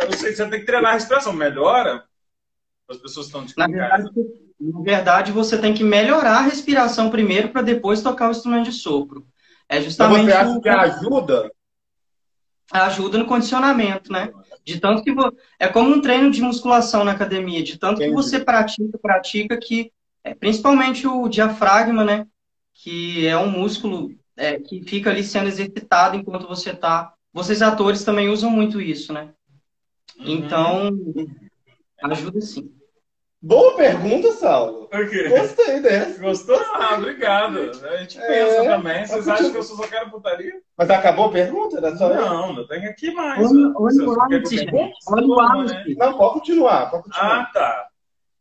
[0.00, 1.32] eu sei que você tem que treinar a respiração.
[1.34, 2.04] Melhora?
[2.88, 4.10] As pessoas estão de Na verdade,
[4.58, 8.72] na verdade, você tem que melhorar a respiração primeiro para depois tocar o instrumento de
[8.72, 9.26] sopro.
[9.68, 11.50] É Então justamente você acha que ajuda?
[12.72, 14.32] ajuda no condicionamento, né?
[14.64, 15.32] De tanto que vo...
[15.58, 18.16] é como um treino de musculação na academia, de tanto que Entendi.
[18.16, 19.92] você pratica, pratica que
[20.24, 22.26] é, principalmente o diafragma, né?
[22.74, 27.12] Que é um músculo é, que fica ali sendo exercitado enquanto você tá.
[27.32, 29.30] Vocês atores também usam muito isso, né?
[30.18, 30.26] Uhum.
[30.26, 30.90] Então
[32.02, 32.75] ajuda sim.
[33.46, 34.88] Boa pergunta, Saulo.
[34.92, 35.28] O quê?
[35.28, 36.20] Gostei dessa.
[36.20, 36.58] Gostou?
[36.74, 37.58] Ah, obrigado.
[37.84, 39.06] A gente É, pensa também.
[39.06, 40.52] Vocês acham que eu só quero putaria?
[40.76, 41.76] Mas acabou a pergunta?
[41.78, 42.08] Era só?
[42.12, 43.38] Não, eu tenho aqui mais.
[43.38, 44.66] Olha, o pergunte?
[45.06, 45.84] Olha o Não, né?
[45.96, 47.40] Não, pode continuar, pode continuar.
[47.42, 47.86] Ah, tá.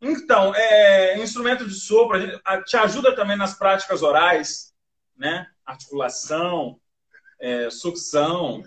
[0.02, 4.74] Então, é, instrumento de sopro a gente- a- te ajuda também nas práticas orais,
[5.16, 5.46] né?
[5.64, 6.80] Articulação,
[7.40, 8.64] é, sucção.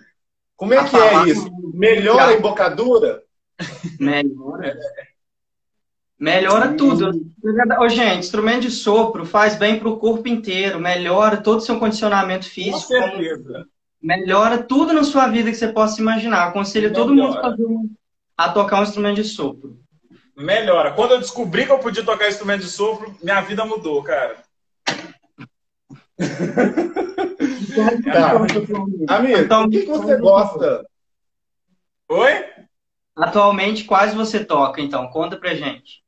[0.55, 1.49] Como é A que é isso?
[1.73, 3.23] Melhora a embocadura?
[3.99, 4.77] Melhora.
[6.19, 7.11] Melhora tudo.
[7.79, 11.79] Ô, gente, instrumento de sopro faz bem para o corpo inteiro, melhora todo o seu
[11.79, 13.65] condicionamento Com físico, como- certeza.
[14.01, 16.47] melhora tudo na sua vida que você possa imaginar.
[16.47, 17.55] Aconselho todo mundo Melhora.
[18.37, 19.79] a, tocar um instrumento de sopro.
[20.35, 20.91] melhora.
[20.91, 24.37] Quando eu descobri que eu podia tocar instrumento de sopro, minha vida mudou, cara.
[28.03, 29.15] Tá.
[29.15, 30.85] Amigo, então, o que, que você gosta?
[32.09, 32.45] Oi?
[33.15, 35.07] Atualmente, quais você toca, então?
[35.09, 36.01] Conta pra gente.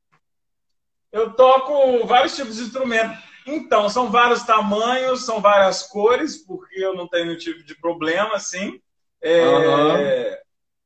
[1.11, 3.17] Eu toco vários tipos de instrumentos.
[3.45, 8.35] Então, são vários tamanhos, são várias cores, porque eu não tenho nenhum tipo de problema,
[8.35, 8.79] assim.
[9.21, 10.39] É,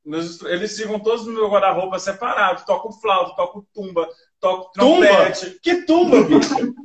[0.05, 0.17] uhum.
[0.47, 2.65] eles ficam todos no meu guarda-roupa separado.
[2.65, 4.07] Toco flauta, toco tumba,
[4.39, 5.45] toco trompete.
[5.45, 5.59] Tumba?
[5.61, 6.75] Que tumba, bicho?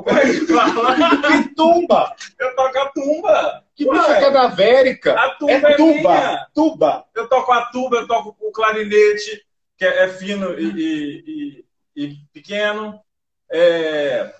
[1.44, 2.14] que tumba!
[2.38, 3.64] Eu toco a tumba.
[3.76, 5.14] Que bicho cadavérica.
[5.14, 5.92] A tumba é, é tuba.
[5.92, 6.46] Minha.
[6.54, 7.04] Tuba.
[7.14, 9.44] Eu toco a tuba, eu toco o clarinete,
[9.76, 13.00] que é, fino e, e, e, e pequeno.
[13.50, 14.32] É,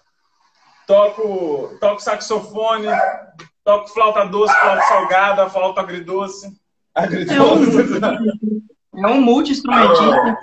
[0.87, 2.87] toco, toco saxofone,
[3.65, 6.61] toco flauta doce, flauta salgada, flauta agridoce.
[6.95, 8.01] Agridoce.
[8.93, 10.39] É um, multi-instrumentista.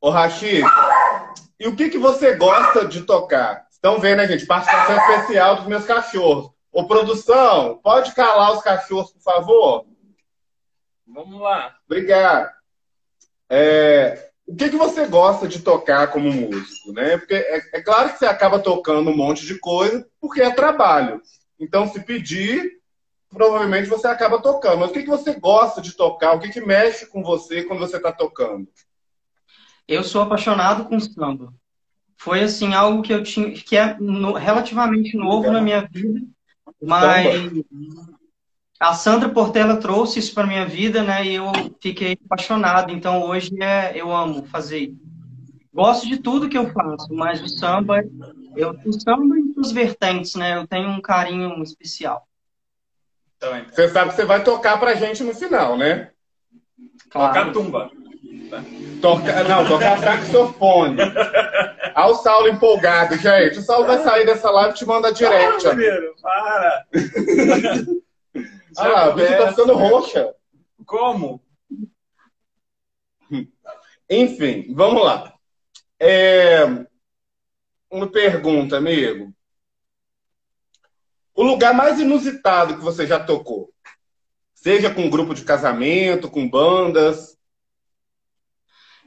[0.00, 0.64] Ô, Rachid,
[1.58, 3.66] e o que, que você gosta de tocar?
[3.70, 4.46] Estão vendo, né, gente?
[4.46, 6.50] Participação especial dos meus cachorros.
[6.72, 9.86] Ô, produção, pode calar os cachorros, por favor?
[11.06, 11.76] Vamos lá.
[11.86, 12.50] Obrigado.
[13.48, 17.16] É, o que, que você gosta de tocar como músico, né?
[17.16, 21.22] Porque é, é, claro que você acaba tocando um monte de coisa porque é trabalho.
[21.58, 22.80] Então, se pedir,
[23.28, 24.78] provavelmente você acaba tocando.
[24.80, 26.34] Mas o que, que você gosta de tocar?
[26.34, 28.66] O que, que mexe com você quando você está tocando?
[29.86, 31.54] Eu sou apaixonado com samba.
[32.18, 36.20] Foi assim algo que eu tinha que é no, relativamente novo na minha vida,
[36.82, 37.24] mas
[38.80, 41.22] a Sandra Portela trouxe isso para minha vida, né?
[41.22, 42.90] E eu fiquei apaixonado.
[42.90, 44.94] Então hoje é, eu amo fazer.
[45.72, 48.02] Gosto de tudo que eu faço, mas o samba,
[48.56, 50.56] eu o samba e os vertentes, né?
[50.56, 52.26] Eu tenho um carinho especial.
[53.36, 56.10] Então, você sabe que você vai tocar pra gente no final, né?
[57.10, 57.34] Claro.
[57.34, 57.90] Tocar tumba.
[59.00, 60.96] Toca, não, tocar saxofone.
[61.94, 63.58] Olha o Saulo empolgado, gente.
[63.58, 65.62] O Saulo vai sair dessa live e te manda direct.
[65.62, 65.76] Para,
[66.20, 66.86] para.
[68.76, 70.34] Olha lá, a tá ficando roxa.
[70.86, 71.42] Como?
[74.08, 75.34] Enfim, vamos lá.
[75.98, 76.64] É...
[77.90, 79.32] Uma pergunta, amigo.
[81.34, 83.72] O lugar mais inusitado que você já tocou?
[84.52, 87.38] Seja com grupo de casamento, com bandas?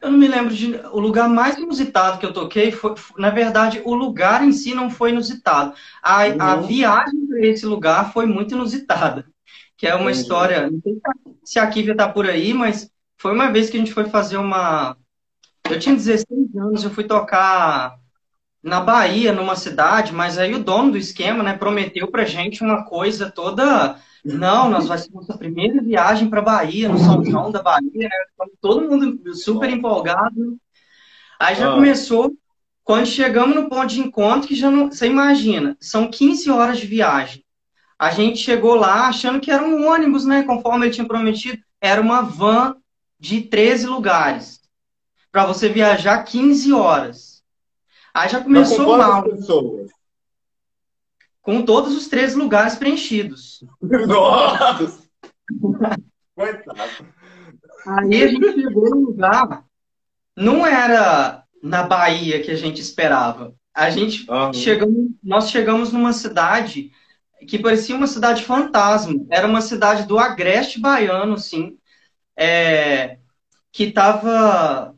[0.02, 0.76] Eu não me lembro de.
[0.92, 4.90] O lugar mais inusitado que eu toquei foi, na verdade, o lugar em si não
[4.90, 5.74] foi inusitado.
[6.02, 6.42] A, uhum.
[6.42, 9.33] a viagem para esse lugar foi muito inusitada
[9.84, 10.22] que é uma Entendi.
[10.22, 10.72] história.
[10.72, 11.02] Não sei
[11.44, 14.38] se a Kívia tá por aí, mas foi uma vez que a gente foi fazer
[14.38, 14.96] uma.
[15.70, 17.94] Eu tinha 16 anos, eu fui tocar
[18.64, 22.86] na Bahia, numa cidade, mas aí o dono do esquema, né, prometeu pra gente uma
[22.86, 23.98] coisa toda.
[24.24, 28.48] Não, nós vai ser nossa primeira viagem para Bahia, no São João da Bahia, né?
[28.62, 30.58] Todo mundo super empolgado.
[31.38, 31.76] Aí já ah.
[31.76, 32.32] começou,
[32.86, 34.90] quando chegamos no ponto de encontro, que já não.
[34.90, 37.43] Você imagina, são 15 horas de viagem.
[37.98, 40.44] A gente chegou lá achando que era um ônibus, né?
[40.44, 42.76] Conforme ele tinha prometido, era uma van
[43.20, 44.62] de 13 lugares.
[45.32, 47.44] Para você viajar 15 horas.
[48.14, 49.24] Aí já começou com mal.
[49.24, 49.92] Pessoas?
[51.42, 53.64] Com todos os 13 lugares preenchidos.
[53.82, 55.04] Nossa!
[56.36, 57.14] Coitado.
[57.86, 59.66] Aí a gente chegou no lugar.
[60.36, 63.54] Não era na Bahia que a gente esperava.
[63.74, 64.54] A gente uhum.
[64.54, 66.92] chegamos, nós chegamos numa cidade
[67.44, 69.26] que parecia uma cidade fantasma.
[69.30, 71.78] Era uma cidade do agreste baiano, assim,
[72.36, 73.18] é,
[73.72, 74.96] que estava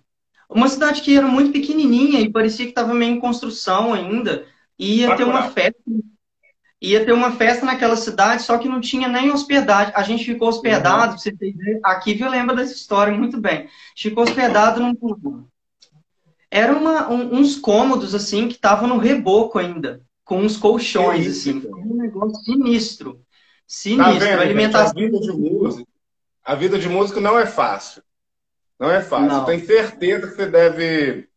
[0.49, 4.45] uma cidade que era muito pequenininha e parecia que estava meio em construção ainda.
[4.77, 5.81] E ia ter uma festa,
[6.81, 9.93] ia ter uma festa naquela cidade, só que não tinha nem hospedagem.
[9.95, 11.17] A gente ficou hospedado, uhum.
[11.17, 11.79] você entender.
[11.83, 13.67] Aqui eu lembro dessa história muito bem.
[13.97, 15.45] Ficou hospedado num
[16.51, 21.49] era uma, um, uns cômodos assim que estavam no reboco ainda com uns colchões, isso,
[21.49, 21.67] assim.
[21.67, 23.21] Um negócio sinistro.
[23.65, 24.13] Sinistro.
[24.13, 24.91] Tá vendo, alimentação.
[24.91, 25.87] a vida de músico,
[26.43, 28.03] a vida de músico não é fácil.
[28.79, 29.27] Não é fácil.
[29.27, 29.45] Não.
[29.45, 31.29] Tenho certeza que você deve.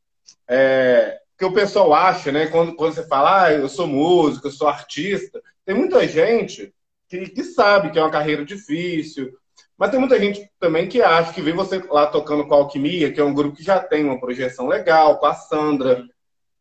[0.48, 2.46] É, que o pessoal acha, né?
[2.46, 6.74] Quando, quando você fala, ah, eu sou músico, eu sou artista, tem muita gente
[7.08, 9.32] que, que sabe que é uma carreira difícil,
[9.76, 13.12] mas tem muita gente também que acha que vê você lá tocando com a Alquimia,
[13.12, 16.04] que é um grupo que já tem uma projeção legal, com a Sandra,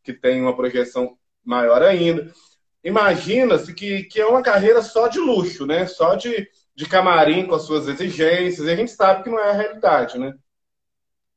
[0.03, 1.16] que tem uma projeção
[1.47, 2.31] maior ainda.
[2.83, 5.87] Imagina-se que, que é uma carreira só de luxo, né?
[5.87, 8.67] Só de, de camarim com as suas exigências.
[8.67, 10.33] E a gente sabe que não é a realidade, né?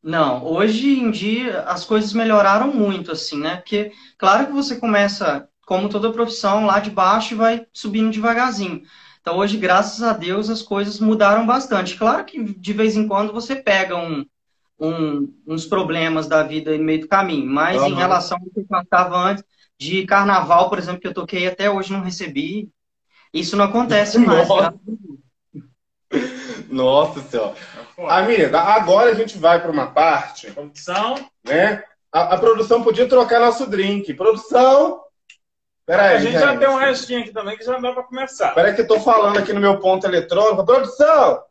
[0.03, 3.57] Não, hoje em dia as coisas melhoraram muito, assim, né?
[3.57, 8.83] Porque, claro que você começa, como toda profissão, lá de baixo e vai subindo devagarzinho.
[9.21, 11.97] Então, hoje, graças a Deus, as coisas mudaram bastante.
[11.97, 14.25] Claro que de vez em quando você pega um,
[14.79, 17.47] um, uns problemas da vida no meio do caminho.
[17.47, 17.89] Mas uhum.
[17.89, 19.45] em relação ao que eu cantava antes,
[19.81, 22.71] de carnaval, por exemplo, que eu toquei até hoje não recebi,
[23.33, 24.47] isso não acontece mais.
[24.47, 24.75] Nossa,
[26.69, 27.55] Nossa senhora.
[28.09, 30.51] Amiga, agora a gente vai para uma parte.
[30.51, 31.15] Produção.
[31.43, 31.83] Né?
[32.13, 34.13] A, a, produção podia trocar nosso drink.
[34.13, 35.01] Produção.
[35.87, 38.55] Peraí, a gente, gente já tem um restinho aqui também que já dá para começar.
[38.55, 40.65] Peraí que eu tô falando aqui no meu ponto eletrônico.
[40.65, 41.43] Produção!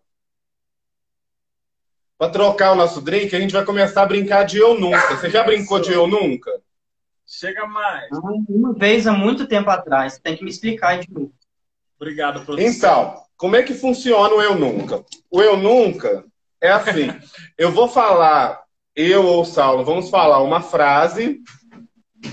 [2.15, 5.15] Para trocar o nosso drink, a gente vai começar a brincar de eu nunca.
[5.15, 6.51] Você já brincou de eu nunca?
[7.31, 8.09] Chega mais.
[8.49, 10.17] Uma vez há muito tempo atrás.
[10.17, 11.31] Tem que me explicar de novo.
[11.95, 12.67] Obrigado, produção.
[12.67, 15.05] Então, como é que funciona o eu nunca?
[15.29, 16.25] O eu nunca
[16.59, 17.07] é assim.
[17.55, 18.63] eu vou falar,
[18.95, 21.39] eu ou Saulo, vamos falar uma frase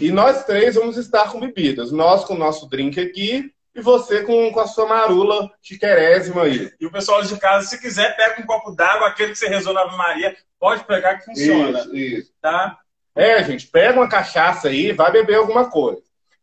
[0.00, 1.92] e nós três vamos estar com bebidas.
[1.92, 6.72] Nós com o nosso drink aqui e você com, com a sua marula chiquerésima aí.
[6.80, 9.74] E o pessoal de casa, se quiser, pega um copo d'água, aquele que você rezou
[9.74, 11.80] na Ave Maria, pode pegar que funciona.
[11.80, 12.32] Isso, isso.
[12.40, 12.78] Tá?
[13.16, 16.02] É, gente, pega uma cachaça aí, vai beber alguma coisa.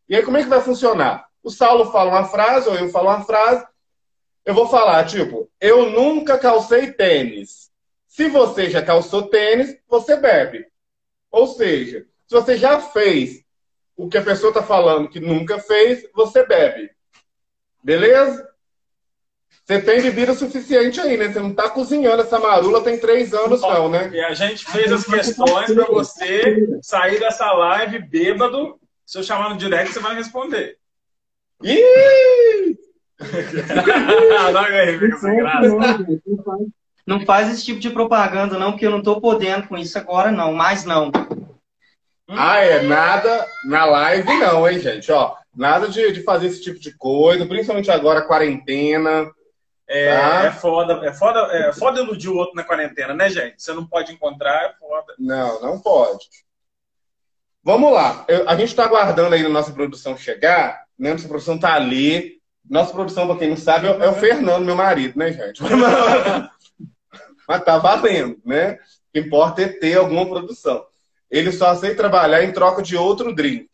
[0.10, 1.28] E aí, como é que vai funcionar?
[1.44, 3.64] O Saulo fala uma frase, ou eu falo uma frase,
[4.44, 7.72] eu vou falar, tipo, eu nunca calcei tênis.
[8.08, 10.66] Se você já calçou tênis, você bebe.
[11.32, 13.44] Ou seja, se você já fez
[13.96, 16.90] o que a pessoa está falando que nunca fez, você bebe.
[17.84, 18.50] Beleza?
[19.66, 21.30] Você tem bebida suficiente aí, né?
[21.30, 24.10] Você não está cozinhando essa marula tem três anos, não, né?
[24.14, 28.78] E a gente fez as questões para você sair dessa live bêbado.
[29.06, 30.78] Se eu chamar no direct, você vai responder.
[31.64, 32.78] Ih!
[37.08, 40.30] não faz esse tipo de propaganda, não, porque eu não estou podendo com isso agora,
[40.30, 40.52] não.
[40.52, 41.10] Mais não.
[42.28, 42.82] Ah, é?
[42.82, 45.10] Nada na live, não, hein, gente?
[45.10, 49.32] Ó, nada de, de fazer esse tipo de coisa, principalmente agora, quarentena.
[49.88, 50.46] É, tá?
[50.46, 53.62] é foda, é foda, é foda iludir o outro na quarentena, né, gente?
[53.62, 55.14] Você não pode encontrar, é foda.
[55.20, 56.28] Não, não pode.
[57.64, 58.26] Vamos lá.
[58.28, 61.12] Eu, a gente está aguardando aí na nossa produção chegar, né?
[61.12, 62.42] Nossa produção tá ali.
[62.70, 65.62] Nossa produção, para quem não sabe, é, o Fernando, meu marido, né, gente?
[67.48, 68.74] Mas tá valendo, né?
[68.74, 68.78] O
[69.14, 70.86] que importa é ter alguma produção.
[71.30, 73.70] Ele só aceita trabalhar em troca de outro drink.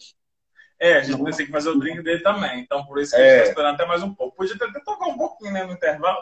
[0.80, 2.62] É, a gente tem que fazer o drink dele também.
[2.62, 3.26] Então, por isso que é.
[3.26, 4.38] a gente tá esperando até mais um pouco.
[4.38, 6.20] Podia até tocar um pouquinho né, no intervalo.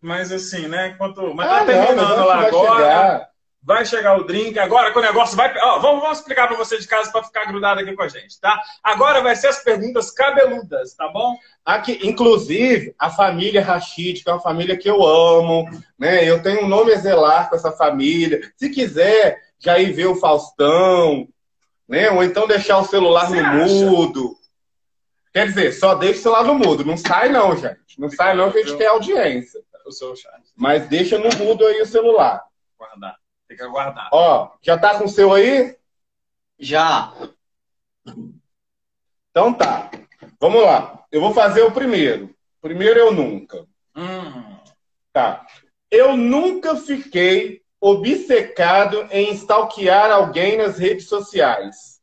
[0.00, 0.88] Mas assim, né?
[0.88, 1.34] Enquanto.
[1.34, 2.76] Mas tá ah, terminando não, lá agora.
[2.76, 3.34] Chegar.
[3.66, 4.58] Vai chegar o drink.
[4.58, 5.50] Agora que o negócio vai.
[5.58, 8.38] Ó, vamos, vamos explicar para você de casa para ficar grudado aqui com a gente,
[8.38, 8.60] tá?
[8.82, 11.34] Agora vai ser as perguntas cabeludas, tá bom?
[11.64, 15.66] Aqui, inclusive, a família Rashid, que é uma família que eu amo,
[15.98, 16.28] né?
[16.28, 18.52] Eu tenho um nome a zelar com essa família.
[18.54, 21.26] Se quiser já ir ver o Faustão,
[21.88, 22.10] né?
[22.10, 23.74] Ou então deixar o celular Você no acha?
[23.86, 24.36] mudo.
[25.32, 26.84] Quer dizer, só deixa o celular no mudo.
[26.84, 27.98] Não sai não, gente.
[27.98, 29.60] Não sai não que a gente quer audiência.
[29.84, 30.40] O seu chat.
[30.56, 32.42] Mas deixa no mudo aí o celular.
[32.78, 33.16] Guardar.
[33.46, 34.08] Tem que aguardar.
[34.12, 35.76] Ó, já tá com o seu aí?
[36.58, 37.12] Já.
[39.30, 39.90] Então tá.
[40.40, 41.04] Vamos lá.
[41.10, 42.34] Eu vou fazer o primeiro.
[42.62, 43.66] Primeiro eu nunca.
[43.94, 44.56] Hum.
[45.12, 45.44] Tá.
[45.90, 52.00] Eu nunca fiquei obcecado em stalkear alguém nas redes sociais?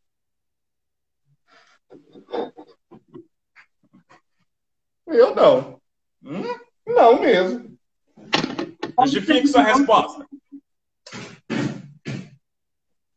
[5.08, 5.82] Eu não.
[6.24, 6.44] Hum?
[6.86, 7.76] Não mesmo.
[9.00, 10.28] Justifique sua resposta.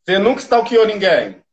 [0.03, 1.44] Você nunca stalkeou ninguém?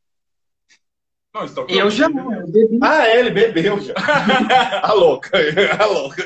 [1.34, 2.44] Não, eu já não.
[2.82, 3.94] Ah, é, ele bebeu já.
[4.82, 5.30] a louca,
[5.80, 6.24] a louca.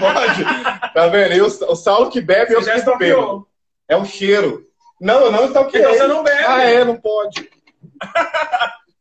[0.00, 0.94] Pode.
[0.94, 1.34] Tá vendo?
[1.34, 3.46] E o, o Saulo que bebe, eu já que bebo.
[3.86, 4.66] É o cheiro.
[4.98, 5.82] Não, eu não stalkeei.
[5.82, 6.44] Então você não bebe.
[6.44, 7.50] Ah, é, não pode.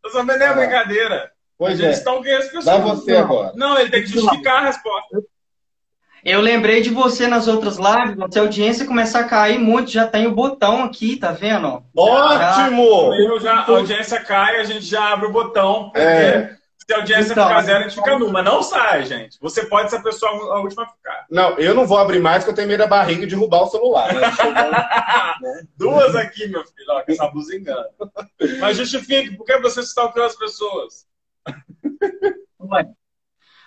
[0.04, 0.54] Tô sabendo é ah.
[0.54, 1.32] brincadeira.
[1.58, 1.92] Pois é.
[1.92, 2.66] Stalkeia as pessoas.
[2.66, 3.20] Dá você não.
[3.22, 3.54] agora.
[3.56, 5.08] Não, ele tem que justificar a resposta.
[5.16, 5.26] Eu
[6.42, 10.28] lembrei de você nas outras lives, se a audiência começar a cair muito, já tem
[10.28, 11.82] o botão aqui, tá vendo?
[11.96, 13.14] Ótimo!
[13.16, 15.90] Já, já, a audiência cai, a gente já abre o botão.
[15.96, 16.58] É.
[16.78, 18.42] Se a audiência então, ficar zero, a gente fica numa.
[18.42, 19.38] Não sai, gente.
[19.42, 21.26] Você pode ser a pessoa a última a ficar.
[21.30, 23.68] Não, eu não vou abrir mais porque eu tenho medo da barriga de derrubar o
[23.68, 24.10] celular.
[25.40, 25.62] Né?
[25.78, 27.86] Duas aqui, meu filho, ó, que essa blusa engana.
[28.60, 31.06] Mas justifique, por que você stalkeou as pessoas?
[32.60, 32.88] Ué.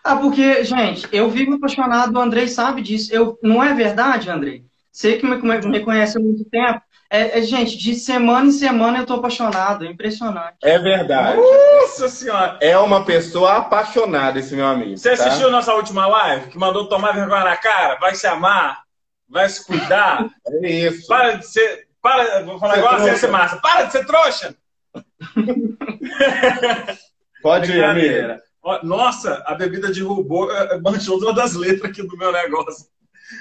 [0.03, 3.13] Ah, porque, gente, eu vivo apaixonado, o Andrei sabe disso.
[3.13, 4.65] Eu, não é verdade, Andrei?
[4.91, 6.81] Você que me, me conhece há muito tempo.
[7.13, 10.59] É, é, gente, de semana em semana eu tô apaixonado, é impressionante.
[10.63, 11.39] É verdade.
[11.39, 12.57] Nossa senhora!
[12.63, 14.97] É uma pessoa apaixonada, esse meu amigo.
[14.97, 15.27] Você tá?
[15.27, 17.99] assistiu nossa última live, que mandou tomar vergonha na cara?
[17.99, 18.85] Vai se amar?
[19.29, 20.29] Vai se cuidar?
[20.63, 21.09] É isso.
[21.09, 21.89] Para de ser.
[22.01, 23.57] Para, vou falar igual a ser massa.
[23.57, 24.55] Para de ser trouxa!
[27.43, 28.41] Pode ir, amiga.
[28.83, 32.87] Nossa, a bebida derrubou, eh, manchou uma das letras aqui do meu negócio.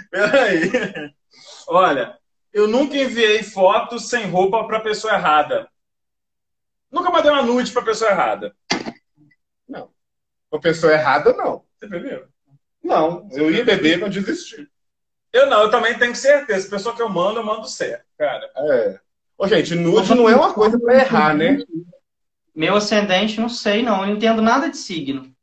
[0.09, 0.71] Peraí.
[1.67, 2.17] Olha,
[2.51, 5.69] Eu nunca enviei fotos sem roupa pra pessoa errada.
[6.91, 8.55] Nunca mandei uma nude pra pessoa errada.
[9.67, 9.91] Não.
[10.49, 11.63] Pra pessoa errada, não.
[11.77, 12.27] Você bebeu?
[12.83, 14.67] Não, eu ia beber, mas desisti.
[15.31, 16.65] Eu não, eu também tenho certeza.
[16.65, 18.49] A pessoa que eu mando, eu mando certo, cara.
[18.55, 18.99] É.
[19.37, 21.59] Ô, gente, nude não é uma coisa pra errar, né?
[22.59, 24.01] Meu ascendente, não sei, não.
[24.01, 25.33] Eu não entendo nada de signo.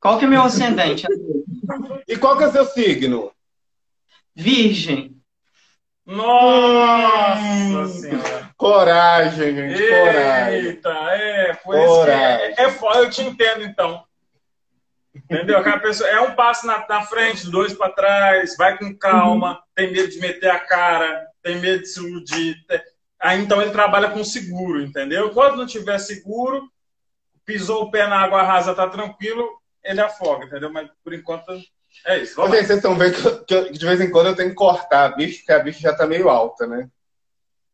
[0.00, 1.06] Qual que é meu ascendente?
[2.08, 3.30] E qual que é seu signo?
[4.34, 5.16] Virgem.
[6.04, 8.50] Nossa senhora.
[8.56, 10.64] Coragem, gente, coragem.
[10.66, 12.54] Eita, é, foi isso que Coragem.
[12.58, 14.02] é, é foda, eu te entendo então.
[15.14, 15.58] Entendeu?
[15.58, 19.92] Aquela pessoa é um passo na, na frente, dois para trás, vai com calma, tem
[19.92, 22.56] medo de meter a cara, tem medo de se iludir.
[23.20, 25.30] Aí então ele trabalha com seguro, entendeu?
[25.30, 26.68] Quando não tiver seguro,
[27.44, 29.44] pisou o pé na água rasa, tá tranquilo,
[29.82, 30.70] ele afoga, entendeu?
[30.72, 31.50] Mas por enquanto
[32.06, 32.36] é isso.
[32.36, 34.54] Vamos vocês estão vendo que, eu- que eu- de vez em quando eu tenho que
[34.54, 36.88] cortar a bicha, porque a bicha já tá meio alta, né?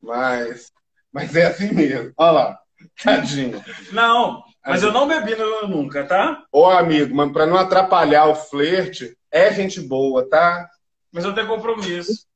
[0.01, 0.71] Mas,
[1.13, 2.13] mas é assim mesmo.
[2.17, 2.59] Olha lá,
[3.03, 3.63] tadinho.
[3.93, 5.35] Não, mas eu não bebi
[5.67, 6.45] nunca, tá?
[6.53, 10.69] Ô, amigo, mas pra não atrapalhar o flerte, é gente boa, tá?
[11.13, 12.27] Mas eu tenho compromisso.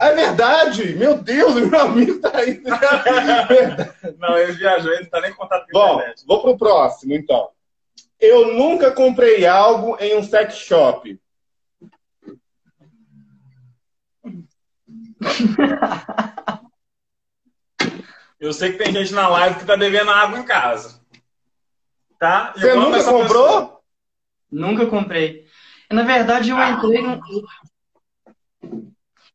[0.00, 0.94] É verdade!
[0.94, 2.52] Meu Deus, meu amigo tá aí.
[2.58, 3.94] Verdade.
[4.18, 6.24] Não, ele viajou, ele não tá nem em contato com a Bom, internet.
[6.26, 7.48] vou pro próximo, então.
[8.20, 11.18] Eu nunca comprei algo em um sex shop.
[18.38, 21.00] Eu sei que tem gente na live que tá devendo água em casa.
[22.18, 22.52] Tá?
[22.56, 23.22] E Você nunca comprou?
[23.48, 23.80] pessoa.
[24.50, 25.46] Nunca comprei.
[25.90, 27.20] Na verdade, eu entrei num.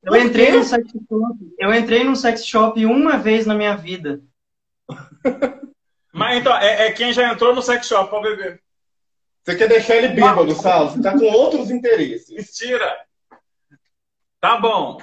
[0.03, 1.55] Eu entrei num sex shop.
[1.59, 4.21] Eu entrei num sex shop uma vez na minha vida.
[6.13, 8.61] Mas então, é, é quem já entrou no sex shop pra beber.
[9.43, 10.89] Você quer deixar ele bêbado, Sal?
[10.89, 12.29] Você tá com outros interesses.
[12.29, 12.97] Mentira!
[14.39, 14.97] Tá bom.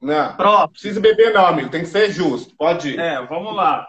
[0.00, 0.68] Não, Próximo.
[0.70, 1.70] precisa beber não, amigo.
[1.70, 2.54] Tem que ser justo.
[2.56, 2.98] Pode ir.
[2.98, 3.88] É, vamos lá.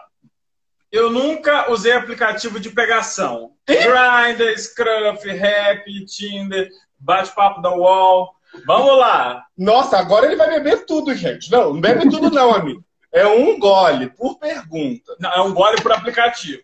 [0.90, 3.52] Eu nunca usei aplicativo de pegação.
[3.66, 8.34] Grindr, Scruff, Rap, Tinder, bate-papo da UOL.
[8.66, 9.44] Vamos lá.
[9.56, 11.50] Nossa, agora ele vai beber tudo, gente.
[11.50, 12.84] Não, não bebe tudo não, amigo.
[13.12, 15.16] É um gole por pergunta.
[15.18, 16.62] Não, é um gole por aplicativo.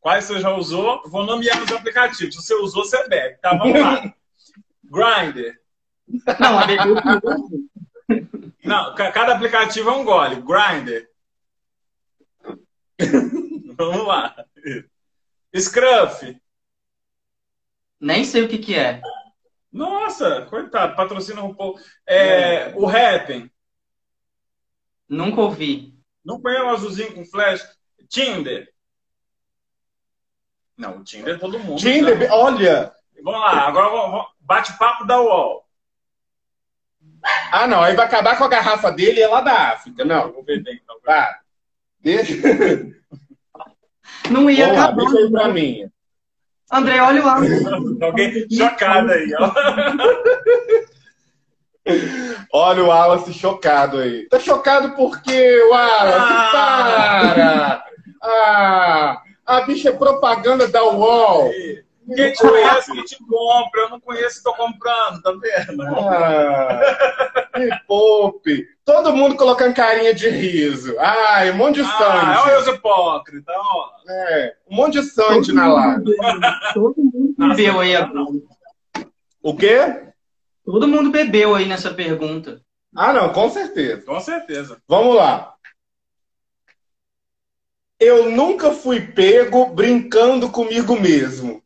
[0.00, 1.02] Quais você já usou?
[1.06, 2.34] Vou nomear os aplicativos.
[2.34, 3.38] Se você usou, você bebe.
[3.40, 4.14] Tá, vamos lá.
[4.84, 5.58] Grindr.
[8.62, 10.42] Não, cada aplicativo é um gole.
[10.42, 11.08] Grindr.
[13.76, 14.34] vamos lá.
[15.56, 16.38] Scruff.
[18.00, 19.00] Nem sei o que, que é.
[19.74, 21.80] Nossa, coitado, patrocina um pouco.
[22.06, 23.50] É, o Happn.
[25.08, 25.92] Nunca ouvi.
[26.24, 27.68] Não põe um azulzinho com flash.
[28.08, 28.72] Tinder.
[30.78, 31.80] Não, o Tinder é todo mundo.
[31.80, 32.28] Tinder, né?
[32.30, 32.92] olha.
[33.20, 35.64] Vamos lá, agora bate-papo da UOL.
[37.50, 37.82] Ah, não.
[37.82, 40.04] Aí vai acabar com a garrafa dele e é lá da África.
[40.04, 41.00] Não, Vou ver bem, então.
[41.00, 41.40] tá.
[41.98, 42.32] Deixa.
[44.30, 45.04] Não ia Vamos lá, acabar.
[45.04, 45.90] deixa aí pra mim.
[46.74, 47.36] André, olha lá.
[48.02, 49.50] Alguém chocado aí, ó.
[52.52, 54.26] Olha o Wallace chocado aí.
[54.28, 56.50] Tá chocado porque, Wallace, Ah.
[56.52, 57.84] para!
[58.22, 61.50] Ah, a bicha é propaganda da UOL.
[62.14, 63.80] Quem te conhece, que te compra.
[63.82, 65.82] Eu não conheço, tô comprando, tá vendo?
[65.82, 68.66] Ah, me poupe.
[68.84, 70.94] Todo mundo colocando carinha de riso.
[70.98, 72.38] Ai, um monte de Ah, Sandy.
[72.50, 73.90] olha os hipócritas, ó.
[74.08, 76.04] É, um monte de Sandy na live.
[76.74, 78.28] Todo mundo bebeu aí agora.
[79.42, 80.02] O quê?
[80.64, 82.60] Todo mundo bebeu aí nessa pergunta.
[82.94, 84.02] Ah, não, com certeza.
[84.02, 84.78] Com certeza.
[84.86, 85.54] Vamos lá.
[87.98, 91.62] Eu nunca fui pego brincando comigo mesmo.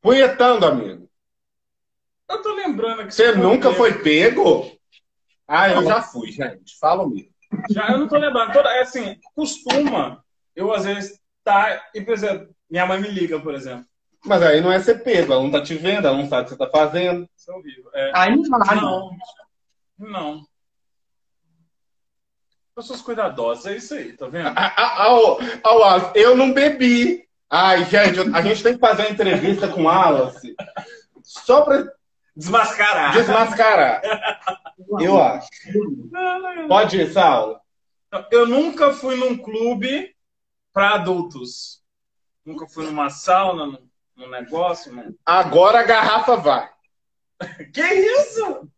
[0.00, 1.08] Punhetando, amigo.
[2.28, 4.70] Eu tô lembrando que Você nunca foi pego?
[5.46, 6.78] Ah, eu já fui, gente.
[6.78, 7.30] Fala mesmo.
[7.70, 8.52] Já, eu não tô lembrando.
[8.52, 10.24] Toda, é assim, costuma.
[10.54, 11.84] Eu, às vezes, tá.
[11.92, 13.84] E, por exemplo, minha mãe me liga, por exemplo.
[14.24, 15.32] Mas aí não é ser pego.
[15.32, 17.28] Ela não tá te vendo, ela não sabe o que você tá fazendo.
[17.36, 17.90] Isso é horrível.
[17.94, 19.10] É, Aí não não.
[19.98, 20.46] Não.
[22.74, 24.48] Pessoas cuidadosas, é isso aí, tá vendo?
[24.48, 27.28] Ah, ah, ah, ah, Wallace, eu não bebi.
[27.50, 30.54] Ai, gente, a gente tem que fazer uma entrevista com o Wallace
[31.22, 31.84] só pra
[32.36, 33.12] Desmascarar.
[33.12, 34.02] desmascarar.
[35.00, 35.48] Eu acho.
[36.68, 37.58] Pode ir, Saulo.
[38.30, 40.14] Eu nunca fui num clube
[40.72, 41.82] para adultos.
[42.44, 43.78] Nunca fui numa sauna,
[44.16, 44.92] num, negócio.
[44.92, 45.14] Num...
[45.26, 46.68] Agora a garrafa vai.
[47.72, 48.68] Que isso?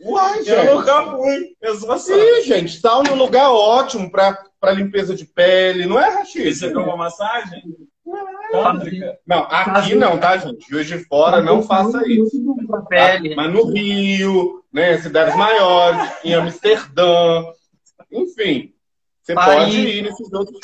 [0.00, 0.74] Uai, Eu gente.
[0.74, 1.56] nunca fui.
[1.60, 2.14] Eu sou assim.
[2.14, 6.60] Sim, gente, é um lugar ótimo pra, pra limpeza de pele, não é, Você Rachid?
[6.60, 7.64] pegou uma massagem?
[9.26, 10.70] Não, aqui não, tá, gente?
[10.70, 12.40] Juiz de Fora não faça isso.
[12.88, 13.18] Tá?
[13.34, 17.44] Mas no Rio, né, cidades maiores, em Amsterdã,
[18.12, 18.72] enfim,
[19.20, 19.64] você Paris.
[19.64, 20.60] pode ir nesses outros.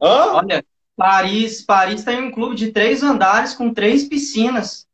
[0.00, 0.26] Hã?
[0.34, 0.64] Olha,
[0.96, 4.86] Paris, Paris tem um clube de três andares com três piscinas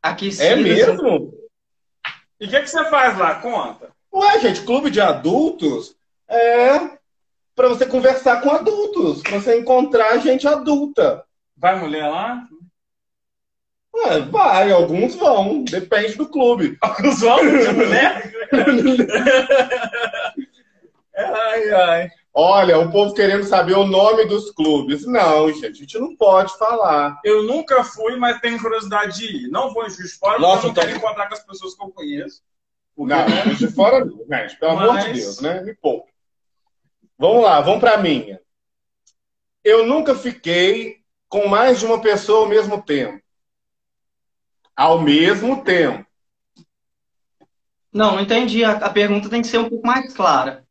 [0.00, 0.46] aquecidas.
[0.46, 1.34] É mesmo?
[2.38, 3.34] E o que, que você faz lá?
[3.36, 3.90] Conta.
[4.14, 5.96] Ué, gente, clube de adultos
[6.28, 6.96] é
[7.56, 11.24] para você conversar com adultos, para você encontrar gente adulta.
[11.56, 12.46] Vai mulher lá?
[13.94, 16.76] Ué, vai, alguns vão, depende do clube.
[16.82, 18.30] Alguns homens de mulher?
[21.16, 22.10] ai, ai.
[22.34, 25.06] Olha, o povo querendo saber o nome dos clubes.
[25.06, 27.18] Não, gente, a gente não pode falar.
[27.24, 29.48] Eu nunca fui, mas tenho curiosidade de ir.
[29.48, 31.74] Não vou em Juiz de Fora, Nossa, porque eu não quero encontrar com as pessoas
[31.74, 32.42] que eu conheço.
[32.98, 33.54] Não, né?
[33.58, 35.62] de fora não, gente, pelo amor de Mas- Deus, né?
[35.62, 36.15] Me poupe.
[37.18, 38.40] Vamos lá, vamos pra minha.
[39.64, 43.20] Eu nunca fiquei com mais de uma pessoa ao mesmo tempo.
[44.74, 46.06] Ao mesmo tempo.
[47.92, 48.62] Não, não entendi.
[48.62, 50.66] A, a pergunta tem que ser um pouco mais clara.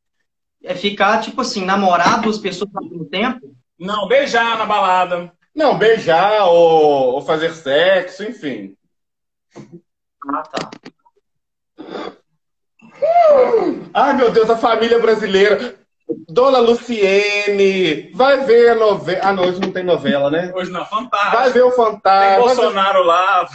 [0.64, 3.56] É ficar, tipo assim, namorar duas pessoas ao mesmo tempo?
[3.78, 5.32] Não, beijar na balada.
[5.54, 8.78] Não, beijar ou, ou fazer sexo, enfim.
[10.30, 10.70] Ah, tá.
[13.93, 15.85] Ai, meu Deus, a família brasileira.
[16.08, 19.20] Dona Luciene, vai ver a novela.
[19.24, 20.51] Ah, não, hoje não tem novela, né?
[20.56, 21.49] Hoje na Vai Fantástica.
[21.49, 22.45] ver o Tem Fantasma.
[22.45, 23.47] vai ver- Bolsonaro lá.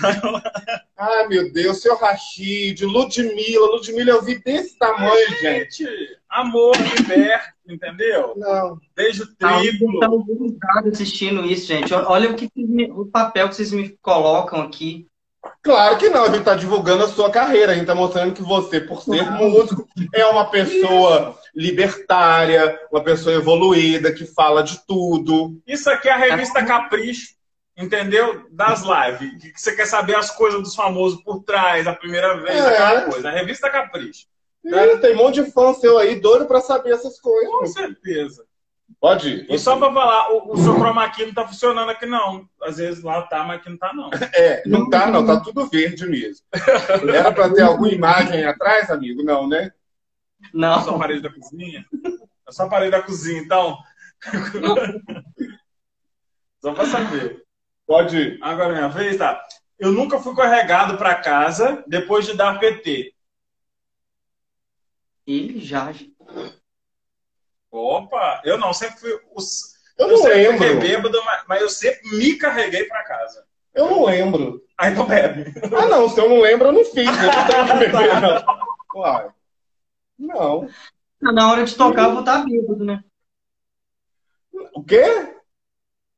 [0.99, 3.67] Ai, meu Deus, seu Rashid, Ludmilla.
[3.67, 5.85] Ludmilla eu vi desse tamanho, gente.
[5.85, 8.35] Gente, amor liberto, entendeu?
[8.37, 8.79] Não.
[8.97, 9.93] Beijo Não, triplo.
[9.95, 11.95] estão vulgados assistindo isso, gente.
[11.95, 12.51] Olha o, que,
[12.95, 15.07] o papel que vocês me colocam aqui.
[15.63, 18.43] Claro que não, a gente tá divulgando a sua carreira, a gente tá mostrando que
[18.43, 25.61] você, por ser músico, é uma pessoa libertária, uma pessoa evoluída, que fala de tudo.
[25.67, 27.35] Isso aqui é a revista Capricho,
[27.77, 28.47] entendeu?
[28.51, 29.53] Das lives.
[29.53, 32.69] Que você quer saber as coisas dos famosos por trás, a primeira vez, É.
[32.69, 33.29] aquela coisa.
[33.29, 34.27] A revista Capricho.
[34.65, 37.73] E tem um monte de fã seu aí, doido pra saber essas Com coisas.
[37.75, 38.45] certeza.
[38.99, 39.47] Pode ir.
[39.51, 42.49] E só pra falar, o, o seu chroma key não tá funcionando aqui, não.
[42.63, 44.11] Às vezes lá tá, mas aqui não tá, não.
[44.35, 46.45] É, não tá, não, tá tudo verde mesmo.
[47.15, 49.23] Era pra ter alguma imagem atrás, amigo?
[49.23, 49.73] Não, né?
[50.43, 50.49] É
[50.81, 50.99] só a Não.
[50.99, 51.85] parede da cozinha?
[52.49, 53.79] É só a parede da cozinha, então.
[56.61, 57.43] só pra saber.
[57.87, 58.39] Pode ir.
[58.43, 59.43] Agora é minha vez, tá?
[59.79, 63.15] Eu nunca fui carregado pra casa depois de dar PT.
[65.27, 65.93] Ele já.
[67.71, 69.21] Opa, eu não, sempre fui.
[69.35, 69.75] Os...
[69.99, 70.81] Eu não sempre fiquei lembro.
[70.81, 73.45] bêbado, mas, mas eu sempre me carreguei pra casa.
[73.75, 74.65] Eu não lembro.
[74.77, 75.53] Aí não bebe.
[75.77, 77.07] Ah, não, se eu não lembro, eu não fiz.
[77.07, 78.61] Eu não tenho que beber, não.
[78.91, 79.33] Claro.
[80.19, 80.69] Não.
[81.21, 83.05] Na hora de tocar, eu vou estar bêbado, né?
[84.75, 85.05] O quê?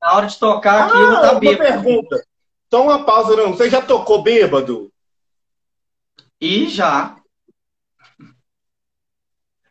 [0.01, 1.59] Na hora de tocar aqui, eu vou Ah, estar uma bêbado.
[1.83, 2.25] pergunta.
[2.67, 3.53] Então, uma pausa, não.
[3.53, 4.91] Você já tocou bêbado?
[6.41, 7.17] E já.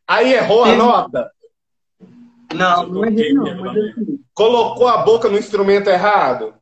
[0.08, 1.32] Aí errou a Teve- nota?
[2.54, 3.43] Não, não errei, não.
[3.62, 6.54] Mas assim, Colocou a boca no instrumento errado?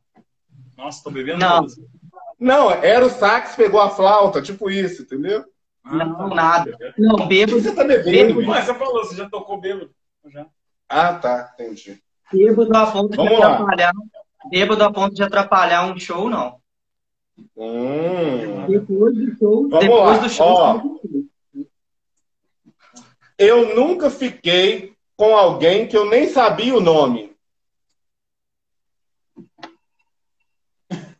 [0.76, 1.66] Nossa, tô bebendo Não.
[2.38, 5.44] Não, era o sax, pegou a flauta, tipo isso, entendeu?
[5.84, 6.34] Ah, Não, tá.
[6.34, 6.76] nada.
[6.98, 8.46] não, bêbado, Você tá bebendo, Bêbado.
[8.46, 9.90] Mas você falou, você já tocou bêbado.
[10.26, 10.46] Já.
[10.88, 12.02] Ah, tá, entendi.
[12.32, 13.54] bêbado a ponto de Vamos lá.
[13.54, 13.92] atrapalhar.
[14.50, 16.56] Bêbado a ponto de atrapalhar um show, não.
[17.56, 18.66] Hum.
[18.66, 20.46] Depois do show, Vamos depois lá, do show.
[20.46, 20.80] ó.
[23.38, 27.36] Eu nunca fiquei com alguém que eu nem sabia o nome.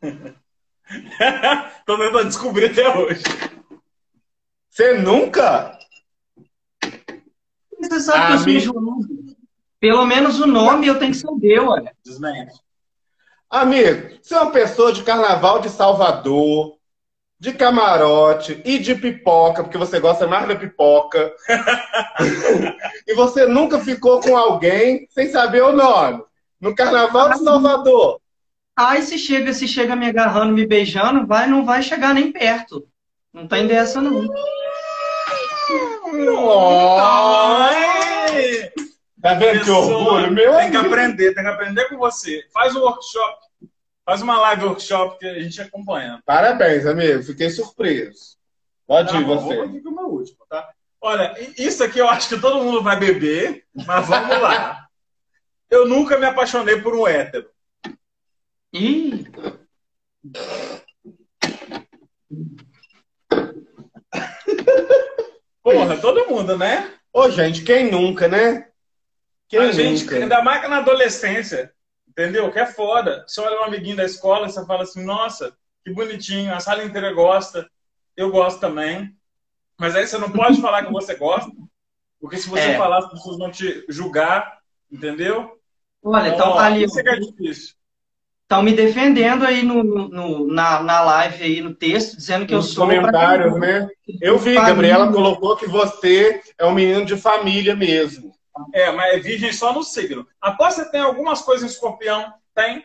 [1.85, 3.23] tô tentando descobrir até hoje.
[4.71, 5.79] Você nunca?
[7.79, 9.37] Você sabe Ah, que eu sou me- enjoado.
[9.79, 11.93] Pelo menos o nome eu tenho que saber, ué.
[12.03, 12.59] Desmente.
[13.51, 16.79] Amigo, você é uma pessoa de carnaval de Salvador,
[17.41, 21.33] de camarote e de pipoca, porque você gosta mais da pipoca.
[23.09, 26.23] e você nunca ficou com alguém sem saber o nome.
[26.61, 28.21] No carnaval de Salvador.
[28.77, 32.87] Aí se chega, se chega me agarrando, me beijando, vai, não vai chegar nem perto.
[33.33, 34.23] Não tem dessa, não.
[36.99, 38.71] Ai!
[39.23, 40.95] Tá vendo que orgulho, meu Tem que amigo?
[40.95, 42.43] aprender, tem que aprender com você.
[42.53, 43.50] Faz um workshop.
[44.05, 46.21] Faz uma live workshop que a gente acompanha.
[46.25, 47.23] Parabéns, amigo.
[47.23, 48.37] Fiquei surpreso.
[48.87, 49.55] Pode Tá ir, você.
[49.57, 50.69] Vou aqui com o meu último, tá?
[51.01, 54.87] Olha, isso aqui eu acho que todo mundo vai beber, mas vamos lá.
[55.71, 57.49] Eu nunca me apaixonei por um hétero.
[58.73, 59.25] Ih,
[65.63, 66.93] Porra, todo mundo, né?
[67.13, 68.69] Ô, gente, quem nunca, né?
[69.49, 70.17] Quem a gente, nunca?
[70.17, 71.73] ainda mais que na adolescência.
[72.11, 72.51] Entendeu?
[72.51, 73.25] Que é foda.
[73.27, 76.85] Você olha um amiguinho da escola e você fala assim, nossa, que bonitinho, a sala
[76.85, 77.69] inteira gosta,
[78.17, 79.15] eu gosto também.
[79.79, 81.51] Mas aí você não pode falar que você gosta,
[82.21, 82.77] porque se você é.
[82.77, 84.59] falar, as pessoas vão te julgar,
[84.91, 85.59] entendeu?
[86.03, 86.85] Olha, então, então ali.
[86.85, 87.75] Isso é que é difícil.
[88.43, 92.67] Estão me defendendo aí no, no, na, na live aí, no texto, dizendo que Nos
[92.67, 92.87] eu sou.
[92.87, 93.89] comentários, né?
[94.21, 94.75] Eu vi, família.
[94.75, 98.35] Gabriela colocou que você é um menino de família mesmo.
[98.73, 100.27] É, mas é virgem só no signo.
[100.41, 102.33] Após você tem algumas coisas em escorpião?
[102.55, 102.85] Tem.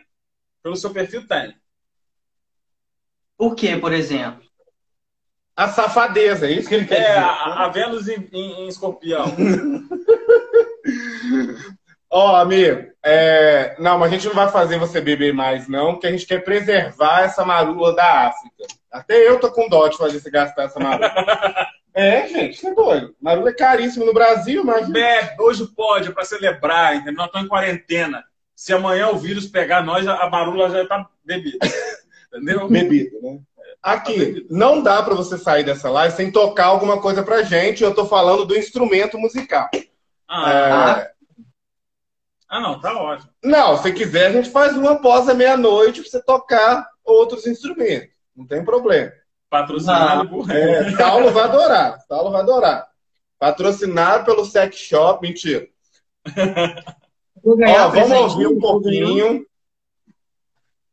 [0.63, 1.55] Pelo seu perfil, tem.
[3.37, 4.43] O que, por exemplo?
[5.55, 7.17] A safadeza, é isso que ele quer é, dizer.
[7.17, 9.25] A, a Vênus em, em, em escorpião.
[12.09, 13.75] Ó, oh, amigo, é...
[13.79, 16.43] não, mas a gente não vai fazer você beber mais, não, porque a gente quer
[16.43, 18.65] preservar essa marula da África.
[18.91, 21.11] Até eu tô com dó de fazer você gastar essa marula.
[21.95, 23.15] é, gente, você é doido.
[23.21, 24.89] Marula é caríssimo no Brasil, mas.
[24.89, 27.13] Bebe, hoje pode, para celebrar, entendeu?
[27.13, 28.25] Nós estamos em quarentena.
[28.53, 31.57] Se amanhã o vírus pegar nós, a marula já tá bebida.
[32.35, 32.67] Entendeu?
[32.67, 33.39] Bebida, né?
[33.81, 37.81] Aqui, não dá para você sair dessa live sem tocar alguma coisa pra gente.
[37.81, 39.69] Eu tô falando do instrumento musical.
[40.27, 41.11] Ah, é...
[42.49, 43.29] ah não, tá ótimo.
[43.41, 48.09] Não, se quiser, a gente faz uma após a meia-noite pra você tocar outros instrumentos.
[48.35, 49.13] Não tem problema.
[49.49, 51.99] Patrocinado por é, Saulo vai adorar.
[52.07, 52.87] Saulo vai adorar.
[53.39, 55.21] Patrocinado pelo Sex Shop.
[55.21, 55.67] Mentira.
[57.45, 59.41] Ó, vamos ouvir um pouquinho.
[59.41, 59.45] O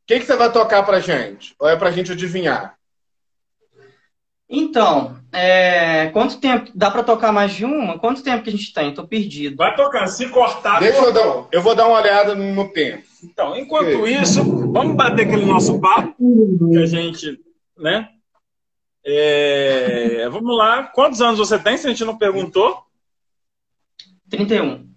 [0.07, 1.55] que, que você vai tocar pra gente?
[1.59, 2.77] Ou é pra gente adivinhar?
[4.55, 6.11] Então, é...
[6.11, 6.71] quanto tempo?
[6.75, 7.99] Dá para tocar mais de uma?
[7.99, 8.93] Quanto tempo que a gente tem?
[8.93, 9.57] Tô perdido.
[9.57, 10.79] Vai tocando, se cortar.
[10.81, 13.03] Deixa eu dar, eu vou dar uma olhada no tempo.
[13.25, 16.15] Então, enquanto isso, vamos bater aquele nosso papo
[16.71, 17.41] que a gente,
[17.79, 18.11] né?
[19.05, 20.29] É...
[20.29, 20.85] Vamos lá.
[20.85, 21.77] Quantos anos você tem?
[21.77, 22.85] Se a gente não perguntou.
[24.31, 24.93] 31.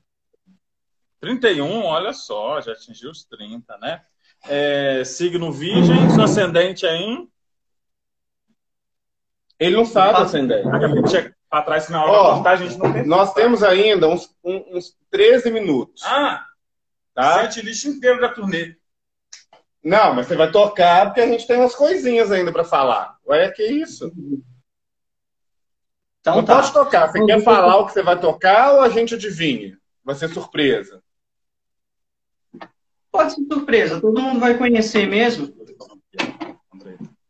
[1.19, 4.01] 31, olha só, já atingiu os 30, né?
[4.47, 7.27] É, signo Virgem, seu ascendente é em.
[9.59, 10.67] Ele não sabe ascendente.
[11.49, 13.05] Para trás, na hora da a gente não tem.
[13.07, 16.03] Nós temos ainda uns, uns 13 minutos.
[16.03, 16.45] Ah!
[17.13, 17.41] Tá?
[17.41, 18.75] Sete lixo inteiro da turnê.
[19.85, 23.19] Não, mas você vai tocar porque a gente tem umas coisinhas ainda para falar.
[23.27, 24.11] Ué, que isso?
[26.19, 26.55] Então, não tá.
[26.55, 27.11] pode tocar.
[27.11, 29.77] Você quer falar o que você vai tocar ou a gente adivinha?
[30.03, 31.03] Vai ser surpresa.
[33.11, 35.55] Pode ser surpresa, todo mundo vai conhecer mesmo.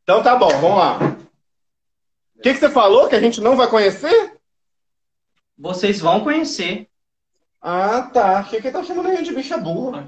[0.03, 0.97] Então tá bom, vamos lá.
[2.37, 4.39] O que, que você falou que a gente não vai conhecer?
[5.57, 6.87] Vocês vão conhecer.
[7.61, 8.39] Ah, tá.
[8.39, 10.07] Achei que ele tá chamando a gente de bicha burra.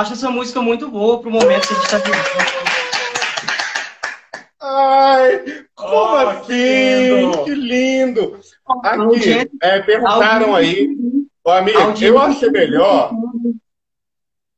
[0.00, 2.24] Acho essa música muito boa pro momento que a gente está vivendo.
[4.58, 6.46] Ai, como oh, assim?
[6.46, 7.44] Que lindo!
[7.44, 8.40] Que lindo.
[8.82, 10.88] Aqui, é, perguntaram aí.
[11.44, 13.12] Ô, amigo, eu achei melhor.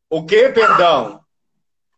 [0.09, 1.21] O que, perdão?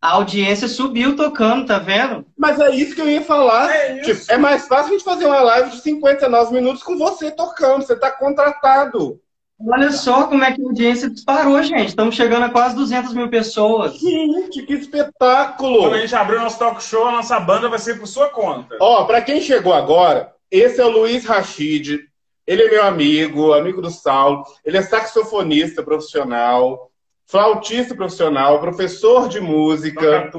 [0.01, 2.24] A audiência subiu tocando, tá vendo?
[2.38, 3.70] Mas é isso que eu ia falar.
[3.70, 7.30] É, tipo, é mais fácil a gente fazer uma live de 59 minutos com você
[7.30, 7.84] tocando.
[7.84, 9.20] Você tá contratado.
[9.61, 11.89] Olha só como é que a audiência disparou, gente.
[11.89, 13.97] Estamos chegando a quase 200 mil pessoas.
[13.99, 15.79] Gente, que espetáculo!
[15.79, 18.29] Quando a gente abrir o nosso talk show, a nossa banda vai ser por sua
[18.29, 18.77] conta.
[18.81, 22.01] Ó, para quem chegou agora, esse é o Luiz Rachid.
[22.47, 24.45] Ele é meu amigo, amigo do Saulo.
[24.65, 26.91] Ele é saxofonista profissional,
[27.25, 30.31] flautista profissional, professor de música.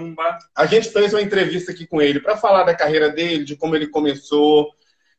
[0.56, 3.76] A gente fez uma entrevista aqui com ele para falar da carreira dele, de como
[3.76, 4.70] ele começou,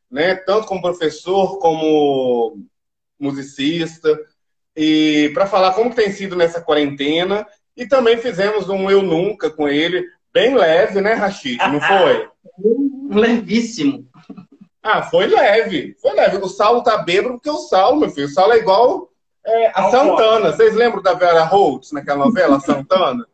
[0.09, 0.35] né?
[0.35, 2.57] Tanto como professor como
[3.19, 4.17] musicista,
[4.75, 9.67] e para falar como tem sido nessa quarentena E também fizemos um Eu Nunca com
[9.67, 11.57] ele, bem leve, né, Rachid?
[11.57, 12.29] Não foi?
[13.09, 14.07] Levíssimo.
[14.83, 15.95] Ah, foi leve.
[16.01, 16.37] Foi leve.
[16.37, 19.11] O Saulo tá bêbado porque o Saulo, meu filho, o Saulo é igual
[19.45, 20.51] é, a Santana.
[20.51, 23.25] Vocês lembram da Vera Holtz naquela novela, Santana?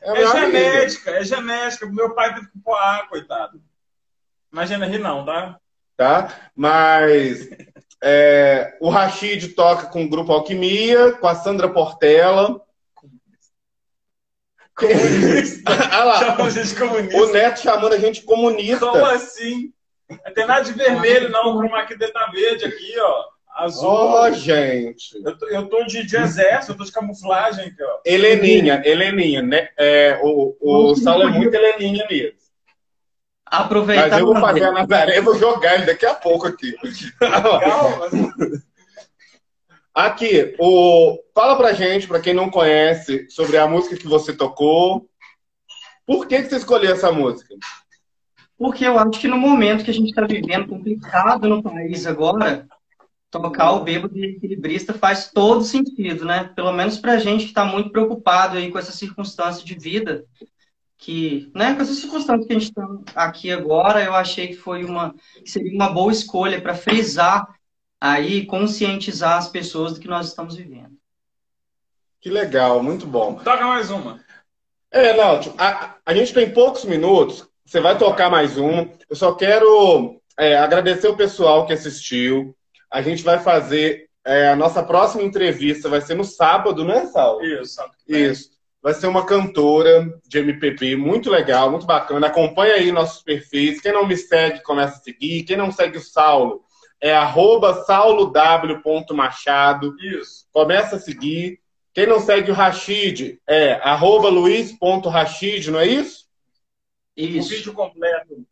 [0.00, 1.86] É, é genética, é genética.
[1.86, 3.62] Meu pai teve que pôr água, coitado.
[4.52, 5.58] Imagina rir não, tá?
[5.96, 6.50] Tá?
[6.54, 7.48] Mas
[8.02, 12.60] é, o Rashid toca com o grupo Alquimia, com a Sandra Portela.
[14.74, 15.70] Comunista.
[15.70, 17.16] Olha lá, a gente comunista.
[17.16, 18.86] o Neto chamando a gente comunista.
[18.86, 19.72] Como assim?
[20.10, 21.54] Não tem nada de vermelho, não.
[21.54, 23.24] O chroma dele tá verde aqui, ó.
[23.54, 23.88] Azul.
[23.88, 25.14] Ó, gente.
[25.24, 28.00] Eu tô, eu tô de, de exército, eu tô de camuflagem aqui, ó.
[28.04, 29.68] Heleninha, Heleninha, né?
[29.78, 32.41] É, o o Saulo é muito Heleninha mesmo.
[33.52, 34.08] Aproveitar.
[34.08, 36.74] Mas eu vou fazer a Nazaré, eu vou jogar ele daqui a pouco aqui.
[37.20, 38.08] Calma.
[39.94, 41.18] Aqui, o...
[41.34, 45.06] fala pra gente, pra quem não conhece, sobre a música que você tocou.
[46.06, 47.54] Por que, que você escolheu essa música?
[48.56, 52.66] Porque eu acho que no momento que a gente está vivendo complicado no país agora,
[53.30, 56.50] tocar o bêbado e equilibrista faz todo sentido, né?
[56.56, 60.24] Pelo menos pra gente que está muito preocupado aí com essa circunstância de vida,
[61.02, 62.86] que, né, com essa circunstância que a gente está
[63.16, 65.12] aqui agora, eu achei que foi uma,
[65.44, 67.44] que seria uma boa escolha para frisar
[68.00, 70.96] aí, conscientizar as pessoas do que nós estamos vivendo.
[72.20, 73.34] Que legal, muito bom.
[73.34, 74.20] Toca mais uma.
[74.92, 78.88] É, não, tipo, a, a gente tem poucos minutos, você vai tocar mais um.
[79.10, 82.56] Eu só quero é, agradecer o pessoal que assistiu.
[82.88, 87.42] A gente vai fazer é, a nossa próxima entrevista, vai ser no sábado, né, Sal?
[87.42, 87.82] Isso.
[88.06, 88.52] Isso.
[88.82, 92.26] Vai ser uma cantora de MPB muito legal, muito bacana.
[92.26, 93.80] Acompanha aí nossos perfis.
[93.80, 95.44] Quem não me segue, começa a seguir.
[95.44, 96.64] Quem não segue o Saulo,
[97.00, 99.94] é arroba saulo.w.machado.
[100.00, 100.48] Isso.
[100.52, 101.60] Começa a seguir.
[101.94, 106.26] Quem não segue o Rashid, é arroba luiz.rashid, não é isso?
[107.16, 107.50] O Isso.
[107.50, 108.46] vídeo completo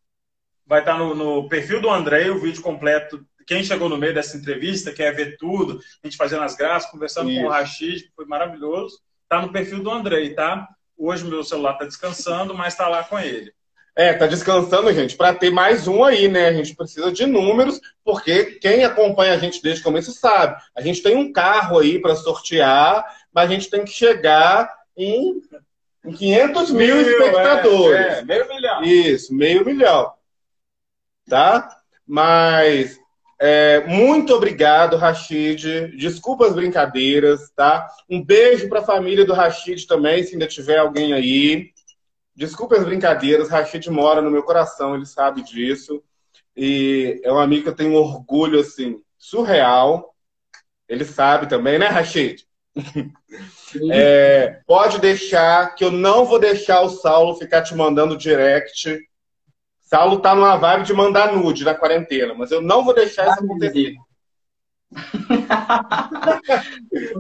[0.67, 3.27] vai estar no, no perfil do André, o vídeo completo.
[3.47, 7.31] Quem chegou no meio dessa entrevista, quer ver tudo, a gente fazendo as graças, conversando
[7.31, 7.41] Isso.
[7.41, 9.01] com o Rashid, foi maravilhoso.
[9.31, 10.69] Tá no perfil do Andrei, tá?
[10.99, 13.55] Hoje meu celular tá descansando, mas tá lá com ele.
[13.95, 16.49] É, tá descansando, gente, para ter mais um aí, né?
[16.49, 20.61] A gente precisa de números, porque quem acompanha a gente desde o começo sabe.
[20.75, 25.41] A gente tem um carro aí para sortear, mas a gente tem que chegar em,
[26.05, 28.01] em 500 mil espectadores.
[28.01, 28.83] É, é, meio milhão.
[28.83, 30.13] Isso, meio milhão.
[31.29, 31.69] Tá?
[32.05, 33.00] Mas
[33.43, 35.97] é, muito obrigado, Rashid.
[35.97, 37.89] Desculpa as brincadeiras, tá?
[38.09, 41.71] Um beijo para a família do Rashid também, se ainda tiver alguém aí.
[42.37, 46.03] Desculpa as brincadeiras, Rashid mora no meu coração, ele sabe disso.
[46.55, 50.15] E é um amigo que eu tenho um orgulho, assim, surreal.
[50.87, 52.45] Ele sabe também, né, Rashid?
[53.93, 58.99] É, pode deixar, que eu não vou deixar o Saulo ficar te mandando direct.
[59.91, 63.41] Saulo tá numa vibe de mandar nude na quarentena, mas eu não vou deixar isso
[63.45, 63.97] acontecer.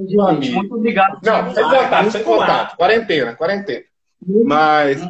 [0.06, 1.18] Gente, muito obrigado.
[1.20, 2.76] Não, sem contato, sem contato.
[2.76, 3.84] Quarentena, quarentena.
[4.44, 5.02] Mas.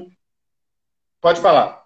[1.20, 1.82] Pode falar.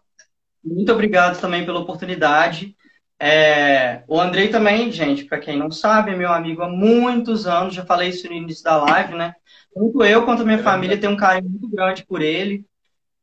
[0.63, 2.77] Muito obrigado também pela oportunidade.
[3.19, 7.75] É, o Andrei também, gente, para quem não sabe, é meu amigo há muitos anos,
[7.75, 9.35] já falei isso no início da live, né?
[9.75, 12.65] Tanto eu quanto a minha família tem um carinho muito grande por ele.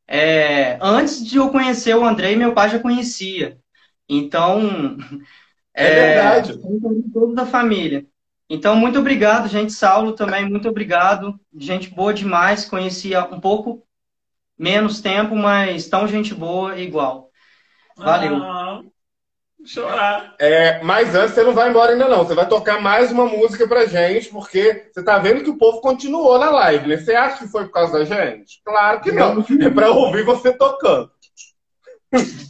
[0.08, 3.58] É, antes de eu conhecer o Andrei, meu pai já conhecia.
[4.08, 4.60] Então,
[5.74, 6.52] É verdade.
[6.64, 8.06] um carinho todo da família.
[8.48, 9.72] Então, muito obrigado, gente.
[9.72, 11.38] Saulo também, muito obrigado.
[11.56, 12.64] Gente boa demais.
[12.66, 13.86] Conhecia um pouco
[14.58, 17.30] menos tempo, mas tão gente boa igual.
[17.96, 18.46] Valeu.
[18.46, 18.82] Ah,
[19.64, 20.34] chorar.
[20.38, 22.24] É, mas antes você não vai embora ainda não.
[22.24, 25.80] Você vai tocar mais uma música pra gente, porque você tá vendo que o povo
[25.80, 26.96] continuou na live, né?
[26.96, 28.60] Você acha que foi por causa da gente?
[28.64, 29.44] Claro que não.
[29.60, 31.10] É pra ouvir você tocando.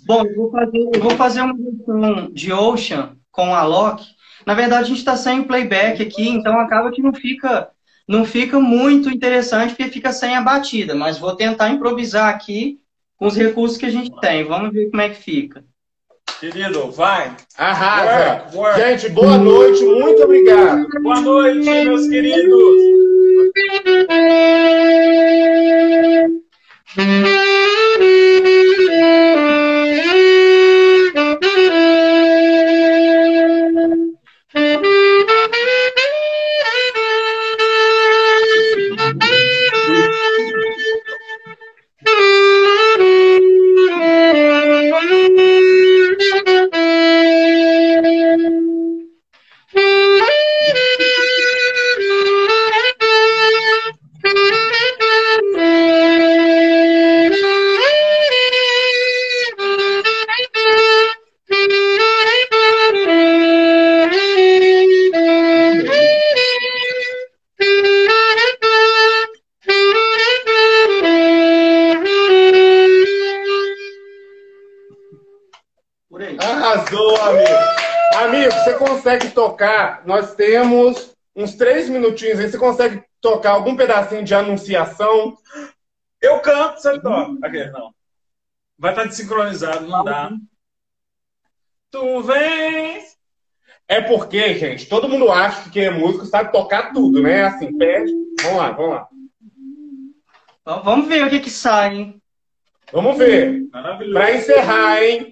[0.06, 4.06] Bom, eu vou fazer, eu vou fazer uma versão de Ocean com a Loki.
[4.44, 7.70] Na verdade, a gente está sem o playback aqui, então acaba que não fica,
[8.08, 10.94] não fica muito interessante, porque fica sem a batida.
[10.94, 12.80] Mas vou tentar improvisar aqui
[13.16, 14.42] com os recursos que a gente tem.
[14.44, 15.64] Vamos ver como é que fica.
[16.42, 17.36] Querido, vai.
[17.56, 18.46] Arrasa!
[18.52, 18.80] Work, work.
[18.80, 20.88] Gente, boa noite, muito obrigado.
[21.00, 22.82] Boa noite, meus queridos.
[26.96, 28.61] Thank
[76.38, 77.48] Arrasou, amigo.
[78.16, 80.02] Amigo, você consegue tocar?
[80.04, 82.50] Nós temos uns três minutinhos aí.
[82.50, 85.38] Você consegue tocar algum pedacinho de anunciação?
[86.20, 87.46] Eu canto, você toca.
[87.46, 87.94] Aqui, não.
[88.78, 90.30] Vai estar desincronizado, não dá.
[91.90, 93.16] Tu vens.
[93.88, 97.44] É porque, gente, todo mundo acha que quem é músico sabe tocar tudo, né?
[97.44, 98.12] Assim, pede.
[98.42, 99.08] Vamos lá, vamos lá.
[100.84, 102.22] Vamos ver o que que sai, hein?
[102.92, 103.62] Vamos ver.
[104.12, 105.31] Para encerrar, hein?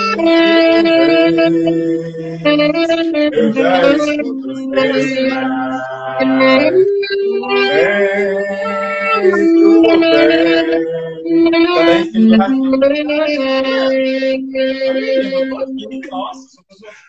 [3.33, 5.81] Eu já escuto os teus sinais.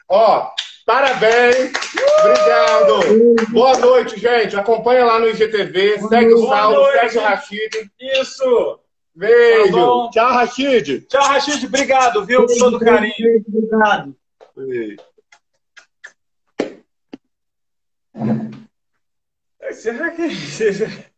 [0.09, 0.51] Ó,
[0.87, 1.73] parabéns.
[2.21, 3.01] Obrigado.
[3.51, 4.57] Boa noite, gente.
[4.57, 5.99] Acompanha lá no IGTV.
[6.09, 7.91] Segue o Saulo, segue o Rachid.
[8.21, 8.79] Isso.
[9.15, 10.05] Beijo.
[10.07, 11.07] Tá Tchau, Rachid.
[11.07, 11.67] Tchau, Rachid.
[11.67, 12.47] Obrigado, viu?
[12.47, 13.45] Por todo carinho.
[13.47, 14.17] Obrigado.
[19.73, 20.29] Será que.